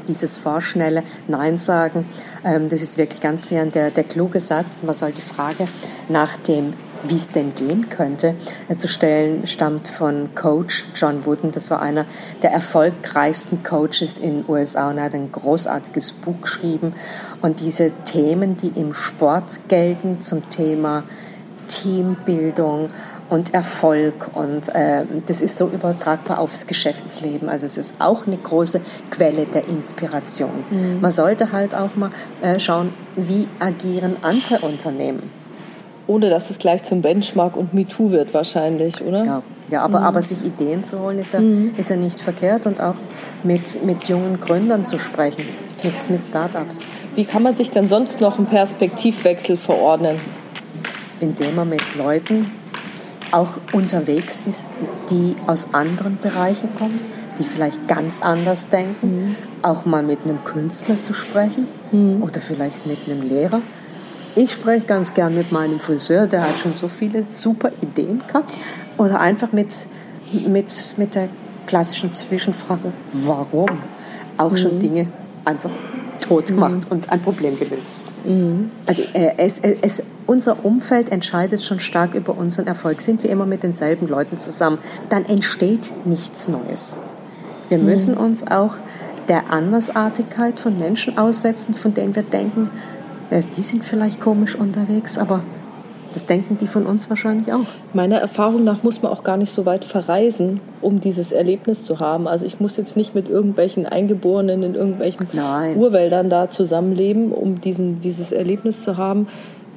Dieses 0.07 0.37
vorschnelle 0.37 1.03
Nein 1.27 1.57
sagen, 1.57 2.05
ähm, 2.43 2.69
das 2.69 2.81
ist 2.81 2.97
wirklich 2.97 3.21
ganz 3.21 3.45
fair. 3.45 3.65
Der, 3.65 3.91
der 3.91 4.03
kluge 4.03 4.39
Satz, 4.39 4.83
man 4.83 4.93
soll 4.93 5.11
die 5.11 5.21
Frage 5.21 5.67
nach 6.09 6.37
dem 6.37 6.73
wie 7.09 7.17
es 7.17 7.31
denn 7.31 7.53
gehen 7.55 7.89
könnte, 7.89 8.35
zu 8.75 8.87
stellen, 8.87 9.47
stammt 9.47 9.87
von 9.87 10.29
Coach 10.35 10.85
John 10.95 11.25
Wooden. 11.25 11.51
Das 11.51 11.71
war 11.71 11.81
einer 11.81 12.05
der 12.41 12.51
erfolgreichsten 12.51 13.63
Coaches 13.63 14.17
in 14.17 14.43
den 14.43 14.45
USA 14.47 14.89
und 14.89 14.97
er 14.97 15.05
hat 15.05 15.13
ein 15.13 15.31
großartiges 15.31 16.13
Buch 16.13 16.41
geschrieben. 16.41 16.93
Und 17.41 17.59
diese 17.59 17.91
Themen, 18.05 18.57
die 18.57 18.79
im 18.79 18.93
Sport 18.93 19.67
gelten, 19.67 20.21
zum 20.21 20.47
Thema 20.49 21.03
Teambildung 21.67 22.87
und 23.29 23.53
Erfolg 23.53 24.29
und 24.35 24.69
äh, 24.69 25.03
das 25.25 25.41
ist 25.41 25.57
so 25.57 25.67
übertragbar 25.67 26.39
aufs 26.39 26.67
Geschäftsleben. 26.67 27.49
Also 27.49 27.65
es 27.65 27.77
ist 27.77 27.95
auch 27.99 28.27
eine 28.27 28.37
große 28.37 28.81
Quelle 29.09 29.45
der 29.45 29.67
Inspiration. 29.67 30.63
Mhm. 30.69 31.01
Man 31.01 31.11
sollte 31.11 31.51
halt 31.51 31.73
auch 31.73 31.95
mal 31.95 32.11
äh, 32.41 32.59
schauen, 32.59 32.93
wie 33.15 33.47
agieren 33.59 34.17
andere 34.21 34.59
Unternehmen 34.59 35.31
ohne 36.07 36.29
dass 36.29 36.49
es 36.49 36.59
gleich 36.59 36.83
zum 36.83 37.01
Benchmark 37.01 37.57
und 37.57 37.73
MeToo 37.73 38.11
wird 38.11 38.33
wahrscheinlich, 38.33 39.01
oder? 39.01 39.25
Ja, 39.25 39.43
ja 39.69 39.81
aber, 39.81 40.01
mhm. 40.01 40.05
aber 40.05 40.21
sich 40.21 40.43
Ideen 40.43 40.83
zu 40.83 40.99
holen, 40.99 41.19
ist 41.19 41.33
ja, 41.33 41.39
mhm. 41.39 41.73
ist 41.77 41.89
ja 41.89 41.95
nicht 41.95 42.19
verkehrt 42.19 42.67
und 42.67 42.81
auch 42.81 42.95
mit, 43.43 43.83
mit 43.83 44.05
jungen 44.05 44.39
Gründern 44.39 44.85
zu 44.85 44.97
sprechen, 44.99 45.45
mit, 45.83 46.09
mit 46.09 46.21
Startups. 46.21 46.81
Wie 47.15 47.25
kann 47.25 47.43
man 47.43 47.53
sich 47.53 47.71
denn 47.71 47.87
sonst 47.87 48.21
noch 48.21 48.37
einen 48.37 48.47
Perspektivwechsel 48.47 49.57
verordnen? 49.57 50.17
Indem 51.19 51.55
man 51.55 51.69
mit 51.69 51.95
Leuten 51.95 52.51
auch 53.31 53.57
unterwegs 53.73 54.43
ist, 54.49 54.65
die 55.09 55.35
aus 55.47 55.73
anderen 55.73 56.17
Bereichen 56.21 56.69
kommen, 56.77 56.99
die 57.39 57.43
vielleicht 57.43 57.87
ganz 57.87 58.21
anders 58.21 58.69
denken, 58.69 59.07
mhm. 59.07 59.35
auch 59.61 59.85
mal 59.85 60.03
mit 60.03 60.19
einem 60.23 60.43
Künstler 60.43 61.01
zu 61.01 61.13
sprechen 61.13 61.67
mhm. 61.91 62.21
oder 62.21 62.39
vielleicht 62.39 62.85
mit 62.85 62.99
einem 63.07 63.27
Lehrer 63.27 63.61
ich 64.35 64.51
spreche 64.51 64.85
ganz 64.85 65.13
gern 65.13 65.35
mit 65.35 65.51
meinem 65.51 65.79
Friseur, 65.79 66.27
der 66.27 66.43
hat 66.43 66.59
schon 66.59 66.73
so 66.73 66.87
viele 66.87 67.25
super 67.29 67.71
Ideen 67.81 68.23
gehabt. 68.27 68.53
Oder 68.97 69.19
einfach 69.19 69.51
mit, 69.51 69.69
mit, 70.47 70.73
mit 70.97 71.15
der 71.15 71.29
klassischen 71.67 72.11
Zwischenfrage, 72.11 72.91
warum? 73.13 73.69
Auch 74.37 74.51
mhm. 74.51 74.57
schon 74.57 74.79
Dinge 74.79 75.07
einfach 75.45 75.69
tot 76.21 76.47
gemacht 76.47 76.85
mhm. 76.85 76.91
und 76.91 77.11
ein 77.11 77.21
Problem 77.21 77.57
gelöst. 77.57 77.97
Mhm. 78.25 78.71
Also 78.85 79.03
äh, 79.13 79.33
es, 79.37 79.59
es, 79.59 80.03
unser 80.25 80.65
Umfeld 80.65 81.11
entscheidet 81.11 81.61
schon 81.61 81.79
stark 81.79 82.15
über 82.15 82.37
unseren 82.37 82.67
Erfolg. 82.67 83.01
Sind 83.01 83.23
wir 83.23 83.29
immer 83.29 83.45
mit 83.45 83.63
denselben 83.63 84.07
Leuten 84.07 84.37
zusammen, 84.37 84.79
dann 85.09 85.25
entsteht 85.25 85.91
nichts 86.05 86.47
Neues. 86.47 86.99
Wir 87.69 87.77
mhm. 87.77 87.85
müssen 87.85 88.17
uns 88.17 88.47
auch 88.47 88.75
der 89.27 89.51
Andersartigkeit 89.51 90.59
von 90.59 90.77
Menschen 90.77 91.17
aussetzen, 91.17 91.73
von 91.73 91.93
denen 91.93 92.15
wir 92.15 92.23
denken, 92.23 92.69
die 93.31 93.61
sind 93.61 93.83
vielleicht 93.85 94.21
komisch 94.21 94.55
unterwegs, 94.55 95.17
aber 95.17 95.41
das 96.15 96.25
denken 96.25 96.57
die 96.57 96.67
von 96.67 96.85
uns 96.85 97.09
wahrscheinlich 97.09 97.51
auch. 97.51 97.65
Meiner 97.93 98.17
Erfahrung 98.19 98.63
nach 98.63 98.83
muss 98.83 99.01
man 99.01 99.11
auch 99.11 99.25
gar 99.25 99.35
nicht 99.35 99.51
so 99.51 99.65
weit 99.65 99.83
verreisen, 99.83 100.61
um 100.81 101.01
dieses 101.01 101.33
Erlebnis 101.33 101.83
zu 101.83 101.99
haben. 101.99 102.25
Also 102.25 102.45
ich 102.45 102.61
muss 102.61 102.77
jetzt 102.77 102.95
nicht 102.95 103.13
mit 103.15 103.27
irgendwelchen 103.27 103.85
Eingeborenen 103.85 104.63
in 104.63 104.75
irgendwelchen 104.75 105.27
Nein. 105.33 105.75
Urwäldern 105.75 106.29
da 106.29 106.49
zusammenleben, 106.49 107.33
um 107.33 107.59
diesen, 107.59 107.99
dieses 107.99 108.31
Erlebnis 108.31 108.83
zu 108.83 108.95
haben. 108.95 109.27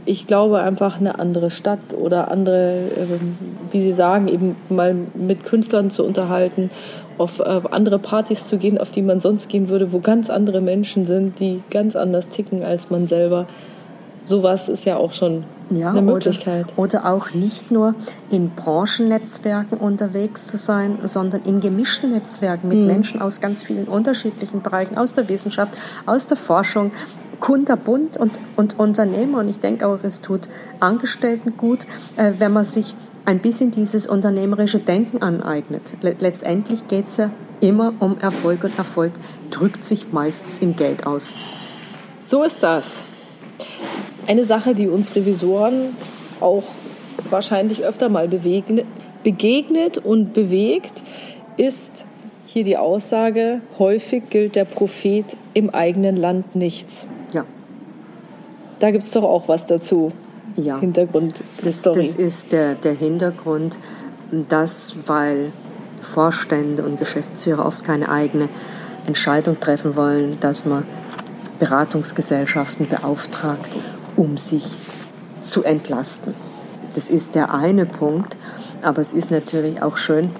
Ich 0.04 0.26
glaube 0.26 0.60
einfach 0.60 1.00
eine 1.00 1.18
andere 1.18 1.50
Stadt 1.50 1.80
oder 1.98 2.30
andere, 2.30 2.84
ähm, 2.96 3.36
wie 3.70 3.82
Sie 3.82 3.92
sagen, 3.92 4.28
eben 4.28 4.56
mal 4.68 4.94
mit 5.14 5.44
Künstlern 5.44 5.90
zu 5.90 6.04
unterhalten 6.04 6.70
auf 7.18 7.40
äh, 7.40 7.60
andere 7.70 7.98
Partys 7.98 8.46
zu 8.46 8.58
gehen, 8.58 8.78
auf 8.78 8.92
die 8.92 9.02
man 9.02 9.20
sonst 9.20 9.48
gehen 9.48 9.68
würde, 9.68 9.92
wo 9.92 9.98
ganz 9.98 10.30
andere 10.30 10.60
Menschen 10.60 11.04
sind, 11.04 11.40
die 11.40 11.62
ganz 11.70 11.96
anders 11.96 12.28
ticken 12.28 12.62
als 12.62 12.90
man 12.90 13.06
selber. 13.06 13.46
Sowas 14.24 14.68
ist 14.68 14.84
ja 14.84 14.96
auch 14.96 15.12
schon 15.12 15.44
ja, 15.70 15.90
eine 15.90 16.02
Möglichkeit. 16.02 16.66
Oder, 16.76 16.98
oder 16.98 17.06
auch 17.12 17.32
nicht 17.32 17.70
nur 17.70 17.94
in 18.30 18.50
Branchennetzwerken 18.50 19.78
unterwegs 19.78 20.46
zu 20.46 20.58
sein, 20.58 20.98
sondern 21.04 21.42
in 21.42 21.60
gemischten 21.60 22.12
Netzwerken 22.12 22.68
mit 22.68 22.78
mhm. 22.78 22.86
Menschen 22.86 23.20
aus 23.22 23.40
ganz 23.40 23.64
vielen 23.64 23.86
unterschiedlichen 23.86 24.62
Bereichen, 24.62 24.96
aus 24.96 25.14
der 25.14 25.28
Wissenschaft, 25.28 25.76
aus 26.06 26.26
der 26.26 26.36
Forschung, 26.36 26.92
kunterbunt 27.40 28.16
und, 28.16 28.40
und 28.56 28.78
Unternehmer. 28.78 29.40
Und 29.40 29.48
ich 29.48 29.60
denke 29.60 29.86
auch, 29.86 30.02
es 30.02 30.20
tut 30.20 30.48
Angestellten 30.80 31.56
gut, 31.56 31.86
äh, 32.16 32.32
wenn 32.38 32.52
man 32.52 32.64
sich 32.64 32.94
ein 33.24 33.40
bisschen 33.40 33.70
dieses 33.70 34.06
unternehmerische 34.06 34.78
Denken 34.78 35.22
aneignet. 35.22 35.82
Letztendlich 36.00 36.88
geht 36.88 37.08
es 37.08 37.18
ja 37.18 37.30
immer 37.60 37.92
um 38.00 38.18
Erfolg 38.18 38.64
und 38.64 38.78
Erfolg 38.78 39.12
drückt 39.50 39.84
sich 39.84 40.12
meistens 40.12 40.58
in 40.58 40.76
Geld 40.76 41.06
aus. 41.06 41.32
So 42.26 42.42
ist 42.42 42.62
das. 42.62 43.02
Eine 44.26 44.44
Sache, 44.44 44.74
die 44.74 44.88
uns 44.88 45.14
Revisoren 45.14 45.96
auch 46.40 46.64
wahrscheinlich 47.30 47.84
öfter 47.84 48.08
mal 48.08 48.28
begegnet 48.28 49.98
und 49.98 50.32
bewegt, 50.32 51.02
ist 51.56 52.04
hier 52.46 52.64
die 52.64 52.76
Aussage, 52.76 53.60
häufig 53.78 54.30
gilt 54.30 54.56
der 54.56 54.64
Prophet 54.64 55.36
im 55.52 55.70
eigenen 55.70 56.16
Land 56.16 56.56
nichts. 56.56 57.06
Da 58.78 58.90
gibt 58.90 59.04
es 59.04 59.10
doch 59.10 59.24
auch 59.24 59.48
was 59.48 59.66
dazu. 59.66 60.12
Ja. 60.56 60.78
Hintergrund 60.78 61.42
das, 61.62 61.82
das 61.82 62.14
ist 62.14 62.52
der, 62.52 62.74
der 62.74 62.94
Hintergrund, 62.94 63.78
dass, 64.48 64.96
weil 65.06 65.52
Vorstände 66.00 66.84
und 66.84 66.98
Geschäftsführer 66.98 67.64
oft 67.64 67.84
keine 67.84 68.08
eigene 68.08 68.48
Entscheidung 69.06 69.60
treffen 69.60 69.96
wollen, 69.96 70.38
dass 70.40 70.64
man 70.64 70.84
Beratungsgesellschaften 71.58 72.88
beauftragt, 72.88 73.70
um 74.16 74.36
sich 74.36 74.76
zu 75.42 75.64
entlasten. 75.64 76.34
Das 76.94 77.08
ist 77.08 77.34
der 77.34 77.52
eine 77.52 77.86
Punkt, 77.86 78.36
aber 78.82 79.00
es 79.00 79.12
ist 79.12 79.30
natürlich 79.30 79.82
auch 79.82 79.96
schön, 79.96 80.30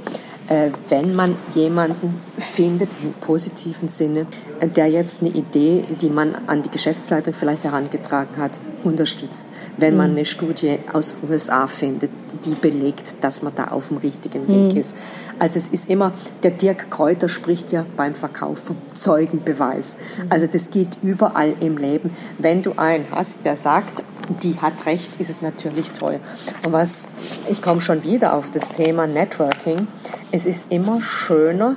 äh, 0.49 0.71
wenn 0.89 1.15
man 1.15 1.37
jemanden 1.55 2.21
findet 2.39 2.89
im 3.03 3.13
positiven 3.13 3.89
Sinne, 3.89 4.27
äh, 4.61 4.69
der 4.69 4.89
jetzt 4.89 5.21
eine 5.21 5.31
Idee, 5.31 5.85
die 6.01 6.09
man 6.09 6.35
an 6.47 6.63
die 6.63 6.71
Geschäftsleitung 6.71 7.35
vielleicht 7.35 7.65
herangetragen 7.65 8.37
hat, 8.39 8.53
unterstützt. 8.83 9.53
Wenn 9.77 9.97
man 9.97 10.13
mhm. 10.13 10.17
eine 10.19 10.27
Studie 10.27 10.79
aus 10.93 11.15
USA 11.29 11.67
findet, 11.67 12.11
die 12.45 12.55
belegt, 12.55 13.17
dass 13.21 13.43
man 13.43 13.55
da 13.55 13.69
auf 13.69 13.89
dem 13.89 13.99
richtigen 13.99 14.49
Weg 14.49 14.75
mhm. 14.75 14.81
ist. 14.81 14.97
Also 15.39 15.59
es 15.59 15.69
ist 15.69 15.91
immer, 15.91 16.13
der 16.43 16.53
Dirk 16.53 16.91
Kräuter 16.91 17.29
spricht 17.29 17.73
ja 17.73 17.85
beim 17.97 18.15
Verkauf 18.15 18.59
vom 18.61 18.77
Zeugenbeweis. 18.95 19.97
Mhm. 19.97 20.27
Also 20.31 20.47
das 20.47 20.71
geht 20.71 20.99
überall 21.03 21.55
im 21.61 21.77
Leben. 21.77 22.11
Wenn 22.39 22.63
du 22.63 22.73
einen 22.77 23.07
hast, 23.11 23.45
der 23.45 23.57
sagt, 23.57 24.03
die 24.29 24.61
hat 24.61 24.87
recht, 24.87 25.11
ist 25.19 25.31
es 25.31 25.43
natürlich 25.43 25.93
teuer. 25.93 26.21
Und 26.65 26.73
was, 26.73 27.09
ich 27.49 27.63
komme 27.63 27.81
schon 27.81 28.03
wieder 28.03 28.35
auf 28.35 28.51
das 28.51 28.69
Thema 28.69 29.07
Networking. 29.07 29.89
Es 30.33 30.47
ist 30.47 30.67
immer 30.71 31.01
schöner, 31.01 31.77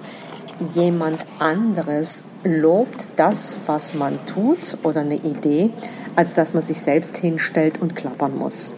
jemand 0.76 1.26
anderes 1.40 2.24
lobt 2.44 3.10
das, 3.16 3.56
was 3.66 3.94
man 3.94 4.26
tut 4.26 4.78
oder 4.84 5.02
eine 5.02 5.16
Idee, 5.16 5.72
als 6.16 6.34
dass 6.34 6.54
man 6.54 6.62
sich 6.62 6.82
selbst 6.82 7.18
hinstellt 7.18 7.82
und 7.82 7.96
klappern 7.96 8.38
muss. 8.38 8.74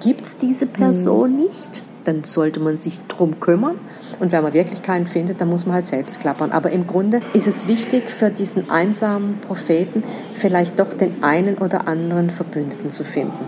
Gibt 0.00 0.26
es 0.26 0.38
diese 0.38 0.66
Person 0.66 1.32
mhm. 1.32 1.36
nicht, 1.44 1.82
dann 2.08 2.24
sollte 2.24 2.58
man 2.58 2.78
sich 2.78 3.00
drum 3.06 3.38
kümmern. 3.38 3.78
Und 4.18 4.32
wenn 4.32 4.42
man 4.42 4.54
wirklich 4.54 4.80
keinen 4.82 5.06
findet, 5.06 5.40
dann 5.40 5.48
muss 5.48 5.66
man 5.66 5.74
halt 5.74 5.86
selbst 5.86 6.20
klappern. 6.20 6.52
Aber 6.52 6.70
im 6.70 6.86
Grunde 6.86 7.20
ist 7.34 7.46
es 7.46 7.68
wichtig 7.68 8.08
für 8.08 8.30
diesen 8.30 8.70
einsamen 8.70 9.40
Propheten 9.42 10.02
vielleicht 10.32 10.80
doch 10.80 10.94
den 10.94 11.22
einen 11.22 11.58
oder 11.58 11.86
anderen 11.86 12.30
Verbündeten 12.30 12.90
zu 12.90 13.04
finden. 13.04 13.44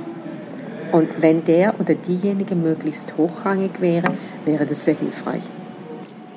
Und 0.93 1.23
wenn 1.23 1.45
der 1.45 1.81
oder 1.81 1.95
diejenige 1.95 2.55
möglichst 2.55 3.17
hochrangig 3.17 3.81
wäre, 3.81 4.15
wäre 4.45 4.67
das 4.67 4.85
sehr 4.85 4.97
hilfreich. 4.97 5.43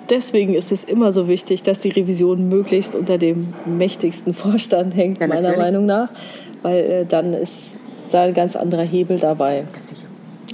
Deswegen 0.09 0.53
ist 0.53 0.71
es 0.71 0.83
immer 0.83 1.12
so 1.12 1.27
wichtig, 1.27 1.63
dass 1.63 1.79
die 1.79 1.89
Revision 1.89 2.47
möglichst 2.47 2.93
unter 2.95 3.17
dem 3.17 3.53
mächtigsten 3.65 4.33
Vorstand 4.33 4.95
hängt, 4.95 5.19
ja, 5.19 5.27
meiner 5.27 5.57
Meinung 5.57 5.86
nach, 5.86 6.09
weil 6.62 6.77
äh, 6.77 7.05
dann 7.05 7.33
ist 7.33 7.53
da 8.12 8.23
ein 8.23 8.33
ganz 8.33 8.55
anderer 8.55 8.83
Hebel 8.83 9.17
dabei, 9.17 9.65
sicher. 9.79 10.07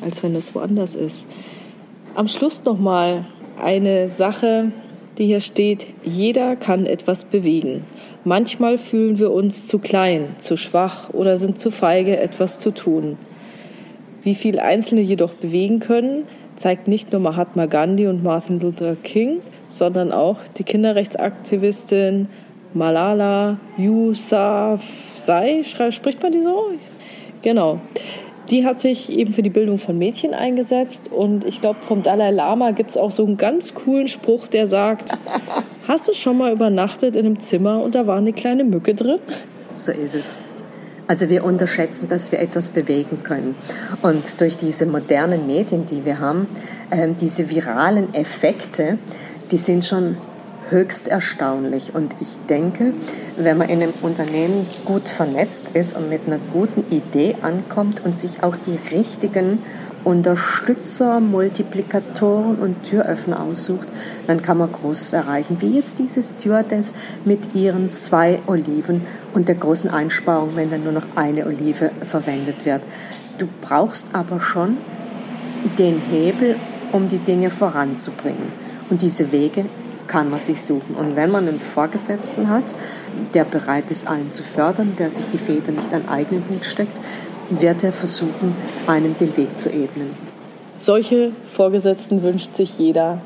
als 0.03 0.23
wenn 0.23 0.33
es 0.35 0.55
woanders 0.55 0.95
ist. 0.95 1.25
Am 2.19 2.27
Schluss 2.27 2.65
noch 2.65 2.77
mal 2.77 3.23
eine 3.63 4.09
Sache, 4.09 4.73
die 5.17 5.25
hier 5.25 5.39
steht: 5.39 5.87
Jeder 6.03 6.57
kann 6.57 6.85
etwas 6.85 7.23
bewegen. 7.23 7.85
Manchmal 8.25 8.77
fühlen 8.77 9.19
wir 9.19 9.31
uns 9.31 9.67
zu 9.67 9.79
klein, 9.79 10.35
zu 10.37 10.57
schwach 10.57 11.11
oder 11.11 11.37
sind 11.37 11.57
zu 11.57 11.71
feige, 11.71 12.19
etwas 12.19 12.59
zu 12.59 12.71
tun. 12.71 13.17
Wie 14.21 14.35
viel 14.35 14.59
Einzelne 14.59 14.99
jedoch 14.99 15.31
bewegen 15.35 15.79
können, 15.79 16.25
zeigt 16.57 16.89
nicht 16.89 17.13
nur 17.13 17.21
Mahatma 17.21 17.67
Gandhi 17.67 18.07
und 18.07 18.21
Martin 18.21 18.59
Luther 18.59 18.97
King, 19.01 19.37
sondern 19.67 20.11
auch 20.11 20.39
die 20.57 20.65
Kinderrechtsaktivistin 20.65 22.27
Malala 22.73 23.61
Yousafzai, 23.77 25.63
spricht 25.63 26.21
man 26.21 26.33
die 26.33 26.41
so? 26.41 26.71
Genau. 27.43 27.79
Die 28.49 28.65
hat 28.65 28.79
sich 28.79 29.11
eben 29.11 29.31
für 29.31 29.43
die 29.43 29.49
Bildung 29.49 29.77
von 29.77 29.97
Mädchen 29.97 30.33
eingesetzt 30.33 31.11
und 31.11 31.45
ich 31.45 31.61
glaube, 31.61 31.79
vom 31.81 32.01
Dalai 32.01 32.31
Lama 32.31 32.71
gibt 32.71 32.91
es 32.91 32.97
auch 32.97 33.11
so 33.11 33.23
einen 33.25 33.37
ganz 33.37 33.73
coolen 33.75 34.07
Spruch, 34.07 34.47
der 34.47 34.65
sagt, 34.65 35.11
hast 35.87 36.07
du 36.07 36.13
schon 36.13 36.37
mal 36.37 36.51
übernachtet 36.51 37.15
in 37.15 37.25
einem 37.25 37.39
Zimmer 37.39 37.83
und 37.83 37.93
da 37.93 38.07
war 38.07 38.17
eine 38.17 38.33
kleine 38.33 38.63
Mücke 38.63 38.95
drin? 38.95 39.19
So 39.77 39.91
ist 39.91 40.15
es. 40.15 40.39
Also 41.07 41.29
wir 41.29 41.43
unterschätzen, 41.43 42.07
dass 42.07 42.31
wir 42.31 42.39
etwas 42.39 42.69
bewegen 42.69 43.23
können. 43.23 43.55
Und 44.03 44.39
durch 44.41 44.57
diese 44.57 44.85
modernen 44.85 45.47
Medien, 45.47 45.87
die 45.87 46.05
wir 46.05 46.19
haben, 46.19 46.47
äh, 46.91 47.09
diese 47.19 47.49
viralen 47.49 48.13
Effekte, 48.13 48.99
die 49.49 49.57
sind 49.57 49.85
schon 49.85 50.17
höchst 50.69 51.07
erstaunlich. 51.07 51.95
Und 51.95 52.15
ich 52.19 52.37
denke, 52.49 52.93
wenn 53.37 53.57
man 53.57 53.69
in 53.69 53.81
einem 53.81 53.93
Unternehmen 54.01 54.67
gut 54.85 55.09
vernetzt 55.09 55.71
ist 55.73 55.95
und 55.95 56.09
mit 56.09 56.21
einer 56.27 56.39
guten 56.51 56.85
Idee 56.93 57.35
ankommt 57.41 58.03
und 58.05 58.15
sich 58.15 58.43
auch 58.43 58.55
die 58.55 58.77
richtigen 58.95 59.59
Unterstützer, 60.03 61.19
Multiplikatoren 61.19 62.57
und 62.59 62.83
Türöffner 62.83 63.41
aussucht, 63.41 63.87
dann 64.27 64.41
kann 64.41 64.57
man 64.57 64.71
Großes 64.71 65.13
erreichen. 65.13 65.57
Wie 65.59 65.75
jetzt 65.75 65.99
diese 65.99 66.23
Stewardess 66.23 66.93
mit 67.25 67.53
ihren 67.53 67.91
zwei 67.91 68.39
Oliven 68.47 69.01
und 69.33 69.47
der 69.47 69.55
großen 69.55 69.89
Einsparung, 69.89 70.55
wenn 70.55 70.69
dann 70.69 70.83
nur 70.83 70.93
noch 70.93 71.07
eine 71.15 71.45
Olive 71.45 71.91
verwendet 72.03 72.65
wird. 72.65 72.83
Du 73.37 73.47
brauchst 73.61 74.15
aber 74.15 74.39
schon 74.39 74.77
den 75.77 75.99
Hebel, 75.99 76.55
um 76.91 77.07
die 77.07 77.19
Dinge 77.19 77.49
voranzubringen. 77.49 78.51
Und 78.89 79.01
diese 79.01 79.31
Wege 79.31 79.65
kann 80.09 80.29
man 80.29 80.41
sich 80.41 80.61
suchen. 80.61 80.95
Und 80.95 81.15
wenn 81.15 81.31
man 81.31 81.47
einen 81.47 81.59
Vorgesetzten 81.59 82.49
hat, 82.49 82.75
der 83.33 83.45
bereit 83.45 83.89
ist, 83.91 84.07
einen 84.07 84.31
zu 84.31 84.43
fördern, 84.43 84.95
der 84.97 85.11
sich 85.11 85.29
die 85.29 85.37
Feder 85.37 85.71
nicht 85.71 85.93
an 85.93 86.09
eigenen 86.09 86.43
Hut 86.49 86.65
steckt, 86.65 86.97
wird 87.49 87.83
er 87.83 87.93
versuchen, 87.93 88.55
einem 88.87 89.17
den 89.17 89.37
Weg 89.37 89.57
zu 89.57 89.69
ebnen. 89.69 90.15
Solche 90.77 91.31
Vorgesetzten 91.51 92.23
wünscht 92.23 92.55
sich 92.55 92.77
jeder. 92.77 93.21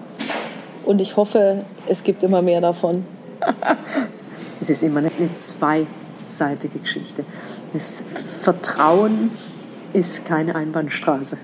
Und 0.85 1.01
ich 1.01 1.15
hoffe, 1.15 1.65
es 1.87 2.03
gibt 2.03 2.21
immer 2.21 2.41
mehr 2.41 2.61
davon. 2.61 3.05
es 4.61 4.69
ist 4.69 4.83
immer 4.83 4.99
eine 4.99 5.33
zweiseitige 5.33 6.79
Geschichte. 6.79 7.25
Das 7.71 8.03
Vertrauen 8.41 9.31
ist 9.93 10.25
keine 10.25 10.55
Einbahnstraße. 10.55 11.37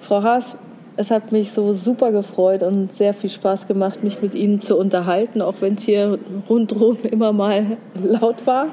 Frau 0.00 0.22
Haas, 0.22 0.56
es 1.00 1.10
hat 1.10 1.32
mich 1.32 1.50
so 1.50 1.72
super 1.72 2.12
gefreut 2.12 2.62
und 2.62 2.94
sehr 2.98 3.14
viel 3.14 3.30
Spaß 3.30 3.66
gemacht, 3.66 4.04
mich 4.04 4.20
mit 4.20 4.34
Ihnen 4.34 4.60
zu 4.60 4.76
unterhalten, 4.76 5.40
auch 5.40 5.54
wenn 5.60 5.76
es 5.76 5.84
hier 5.84 6.18
rundherum 6.48 6.98
immer 7.10 7.32
mal 7.32 7.78
laut 8.02 8.46
war. 8.46 8.66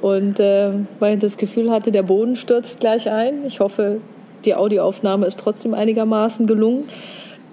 Und 0.00 0.40
äh, 0.40 0.72
weil 0.98 1.14
ich 1.14 1.20
das 1.20 1.36
Gefühl 1.36 1.70
hatte, 1.70 1.92
der 1.92 2.02
Boden 2.02 2.34
stürzt 2.34 2.80
gleich 2.80 3.08
ein. 3.08 3.44
Ich 3.46 3.60
hoffe, 3.60 4.00
die 4.44 4.56
Audioaufnahme 4.56 5.24
ist 5.24 5.38
trotzdem 5.38 5.72
einigermaßen 5.72 6.48
gelungen. 6.48 6.86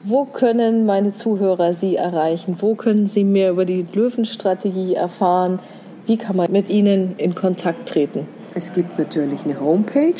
Wo 0.03 0.25
können 0.25 0.87
meine 0.87 1.13
Zuhörer 1.13 1.75
Sie 1.75 1.95
erreichen? 1.95 2.55
Wo 2.59 2.73
können 2.73 3.05
Sie 3.05 3.23
mehr 3.23 3.51
über 3.51 3.65
die 3.65 3.85
Löwenstrategie 3.93 4.95
erfahren? 4.95 5.59
Wie 6.07 6.17
kann 6.17 6.35
man 6.35 6.51
mit 6.51 6.69
Ihnen 6.69 7.13
in 7.17 7.35
Kontakt 7.35 7.89
treten? 7.89 8.27
Es 8.55 8.73
gibt 8.73 8.97
natürlich 8.97 9.45
eine 9.45 9.59
Homepage 9.59 10.15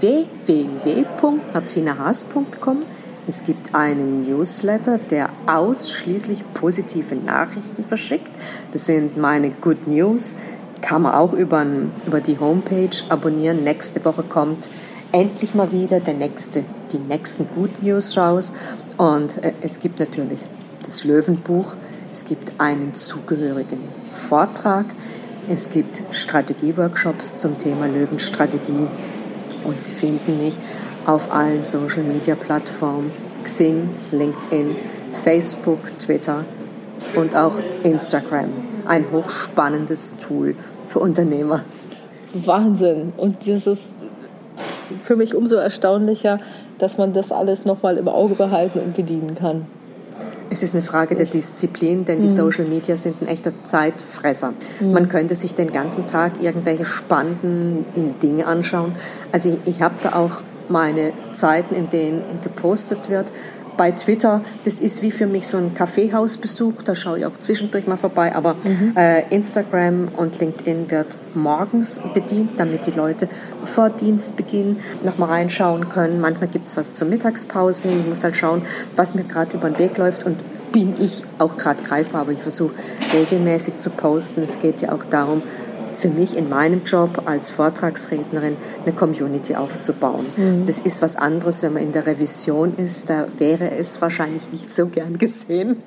www.martinahaas.com. 0.00 2.84
Es 3.28 3.42
gibt 3.42 3.74
einen 3.74 4.20
Newsletter, 4.20 4.98
der 4.98 5.30
ausschließlich 5.46 6.44
positive 6.54 7.16
Nachrichten 7.16 7.82
verschickt. 7.82 8.30
Das 8.72 8.86
sind 8.86 9.16
meine 9.16 9.50
Good 9.50 9.88
News. 9.88 10.36
Kann 10.80 11.02
man 11.02 11.14
auch 11.14 11.32
über, 11.32 11.66
über 12.06 12.20
die 12.20 12.38
Homepage 12.38 12.96
abonnieren. 13.08 13.64
Nächste 13.64 14.04
Woche 14.04 14.22
kommt 14.22 14.70
endlich 15.10 15.56
mal 15.56 15.72
wieder 15.72 15.98
der 15.98 16.14
nächste, 16.14 16.64
die 16.92 16.98
nächsten 16.98 17.48
Good 17.54 17.82
News 17.82 18.16
raus. 18.16 18.52
Und 18.96 19.42
äh, 19.42 19.54
es 19.60 19.80
gibt 19.80 19.98
natürlich 19.98 20.40
das 20.84 21.02
Löwenbuch. 21.02 21.74
Es 22.12 22.24
gibt 22.24 22.54
einen 22.58 22.94
zugehörigen 22.94 23.80
Vortrag. 24.12 24.86
Es 25.48 25.70
gibt 25.70 26.00
Strategieworkshops 26.12 27.38
zum 27.38 27.58
Thema 27.58 27.86
Löwenstrategie. 27.86 28.86
Und 29.64 29.82
Sie 29.82 29.92
finden 29.92 30.38
mich 30.38 30.56
auf 31.06 31.32
allen 31.32 31.64
Social-Media-Plattformen, 31.64 33.10
Xing, 33.44 33.90
LinkedIn, 34.10 34.76
Facebook, 35.12 35.96
Twitter 35.98 36.44
und 37.14 37.36
auch 37.36 37.54
Instagram. 37.82 38.50
Ein 38.86 39.06
hochspannendes 39.12 40.16
Tool 40.18 40.56
für 40.86 40.98
Unternehmer. 40.98 41.62
Wahnsinn. 42.32 43.12
Und 43.16 43.46
das 43.46 43.66
ist 43.66 43.82
für 45.02 45.16
mich 45.16 45.34
umso 45.34 45.56
erstaunlicher, 45.56 46.40
dass 46.78 46.98
man 46.98 47.12
das 47.12 47.32
alles 47.32 47.64
nochmal 47.64 47.96
im 47.96 48.08
Auge 48.08 48.34
behalten 48.34 48.80
und 48.80 48.94
bedienen 48.94 49.34
kann. 49.34 49.66
Es 50.48 50.62
ist 50.62 50.74
eine 50.74 50.82
Frage 50.82 51.16
der 51.16 51.26
Disziplin, 51.26 52.04
denn 52.04 52.20
die 52.20 52.28
mhm. 52.28 52.32
Social 52.32 52.66
Media 52.66 52.96
sind 52.96 53.20
ein 53.20 53.28
echter 53.28 53.52
Zeitfresser. 53.64 54.54
Mhm. 54.80 54.92
Man 54.92 55.08
könnte 55.08 55.34
sich 55.34 55.54
den 55.54 55.72
ganzen 55.72 56.06
Tag 56.06 56.40
irgendwelche 56.40 56.84
spannenden 56.84 58.14
Dinge 58.22 58.46
anschauen. 58.46 58.92
Also 59.32 59.48
ich, 59.48 59.58
ich 59.64 59.82
habe 59.82 59.94
da 60.02 60.14
auch 60.14 60.42
meine 60.68 61.12
Zeiten, 61.32 61.74
in 61.74 61.90
denen 61.90 62.22
gepostet 62.42 63.08
wird, 63.08 63.32
bei 63.76 63.90
Twitter, 63.90 64.40
das 64.64 64.80
ist 64.80 65.02
wie 65.02 65.10
für 65.10 65.26
mich 65.26 65.46
so 65.46 65.58
ein 65.58 65.74
Kaffeehausbesuch, 65.74 66.82
da 66.82 66.94
schaue 66.94 67.18
ich 67.18 67.26
auch 67.26 67.36
zwischendurch 67.38 67.86
mal 67.86 67.96
vorbei, 67.96 68.34
aber 68.34 68.54
mhm. 68.54 68.94
äh, 68.96 69.28
Instagram 69.28 70.08
und 70.16 70.40
LinkedIn 70.40 70.90
wird 70.90 71.18
morgens 71.34 72.00
bedient, 72.14 72.52
damit 72.58 72.86
die 72.86 72.92
Leute 72.92 73.28
vor 73.64 73.90
Dienstbeginn 73.90 74.78
nochmal 75.04 75.28
reinschauen 75.28 75.88
können. 75.88 76.20
Manchmal 76.20 76.48
gibt 76.48 76.68
es 76.68 76.76
was 76.76 76.94
zur 76.94 77.08
Mittagspause, 77.08 77.88
ich 77.88 78.06
muss 78.06 78.24
halt 78.24 78.36
schauen, 78.36 78.62
was 78.96 79.14
mir 79.14 79.24
gerade 79.24 79.56
über 79.56 79.68
den 79.68 79.78
Weg 79.78 79.98
läuft 79.98 80.24
und 80.24 80.38
bin 80.72 80.94
ich 81.00 81.22
auch 81.38 81.56
gerade 81.56 81.82
greifbar, 81.82 82.22
aber 82.22 82.32
ich 82.32 82.42
versuche 82.42 82.74
regelmäßig 83.12 83.78
zu 83.78 83.90
posten. 83.90 84.42
Es 84.42 84.58
geht 84.58 84.82
ja 84.82 84.92
auch 84.92 85.04
darum, 85.04 85.42
für 85.96 86.08
mich 86.08 86.36
in 86.36 86.48
meinem 86.48 86.84
Job 86.84 87.22
als 87.24 87.50
Vortragsrednerin 87.50 88.56
eine 88.84 88.94
Community 88.94 89.54
aufzubauen. 89.54 90.26
Mhm. 90.36 90.66
Das 90.66 90.82
ist 90.82 91.02
was 91.02 91.16
anderes, 91.16 91.62
wenn 91.62 91.72
man 91.72 91.82
in 91.82 91.92
der 91.92 92.06
Revision 92.06 92.74
ist. 92.76 93.08
Da 93.10 93.26
wäre 93.38 93.70
es 93.70 94.00
wahrscheinlich 94.00 94.50
nicht 94.50 94.74
so 94.74 94.86
gern 94.86 95.18
gesehen. 95.18 95.76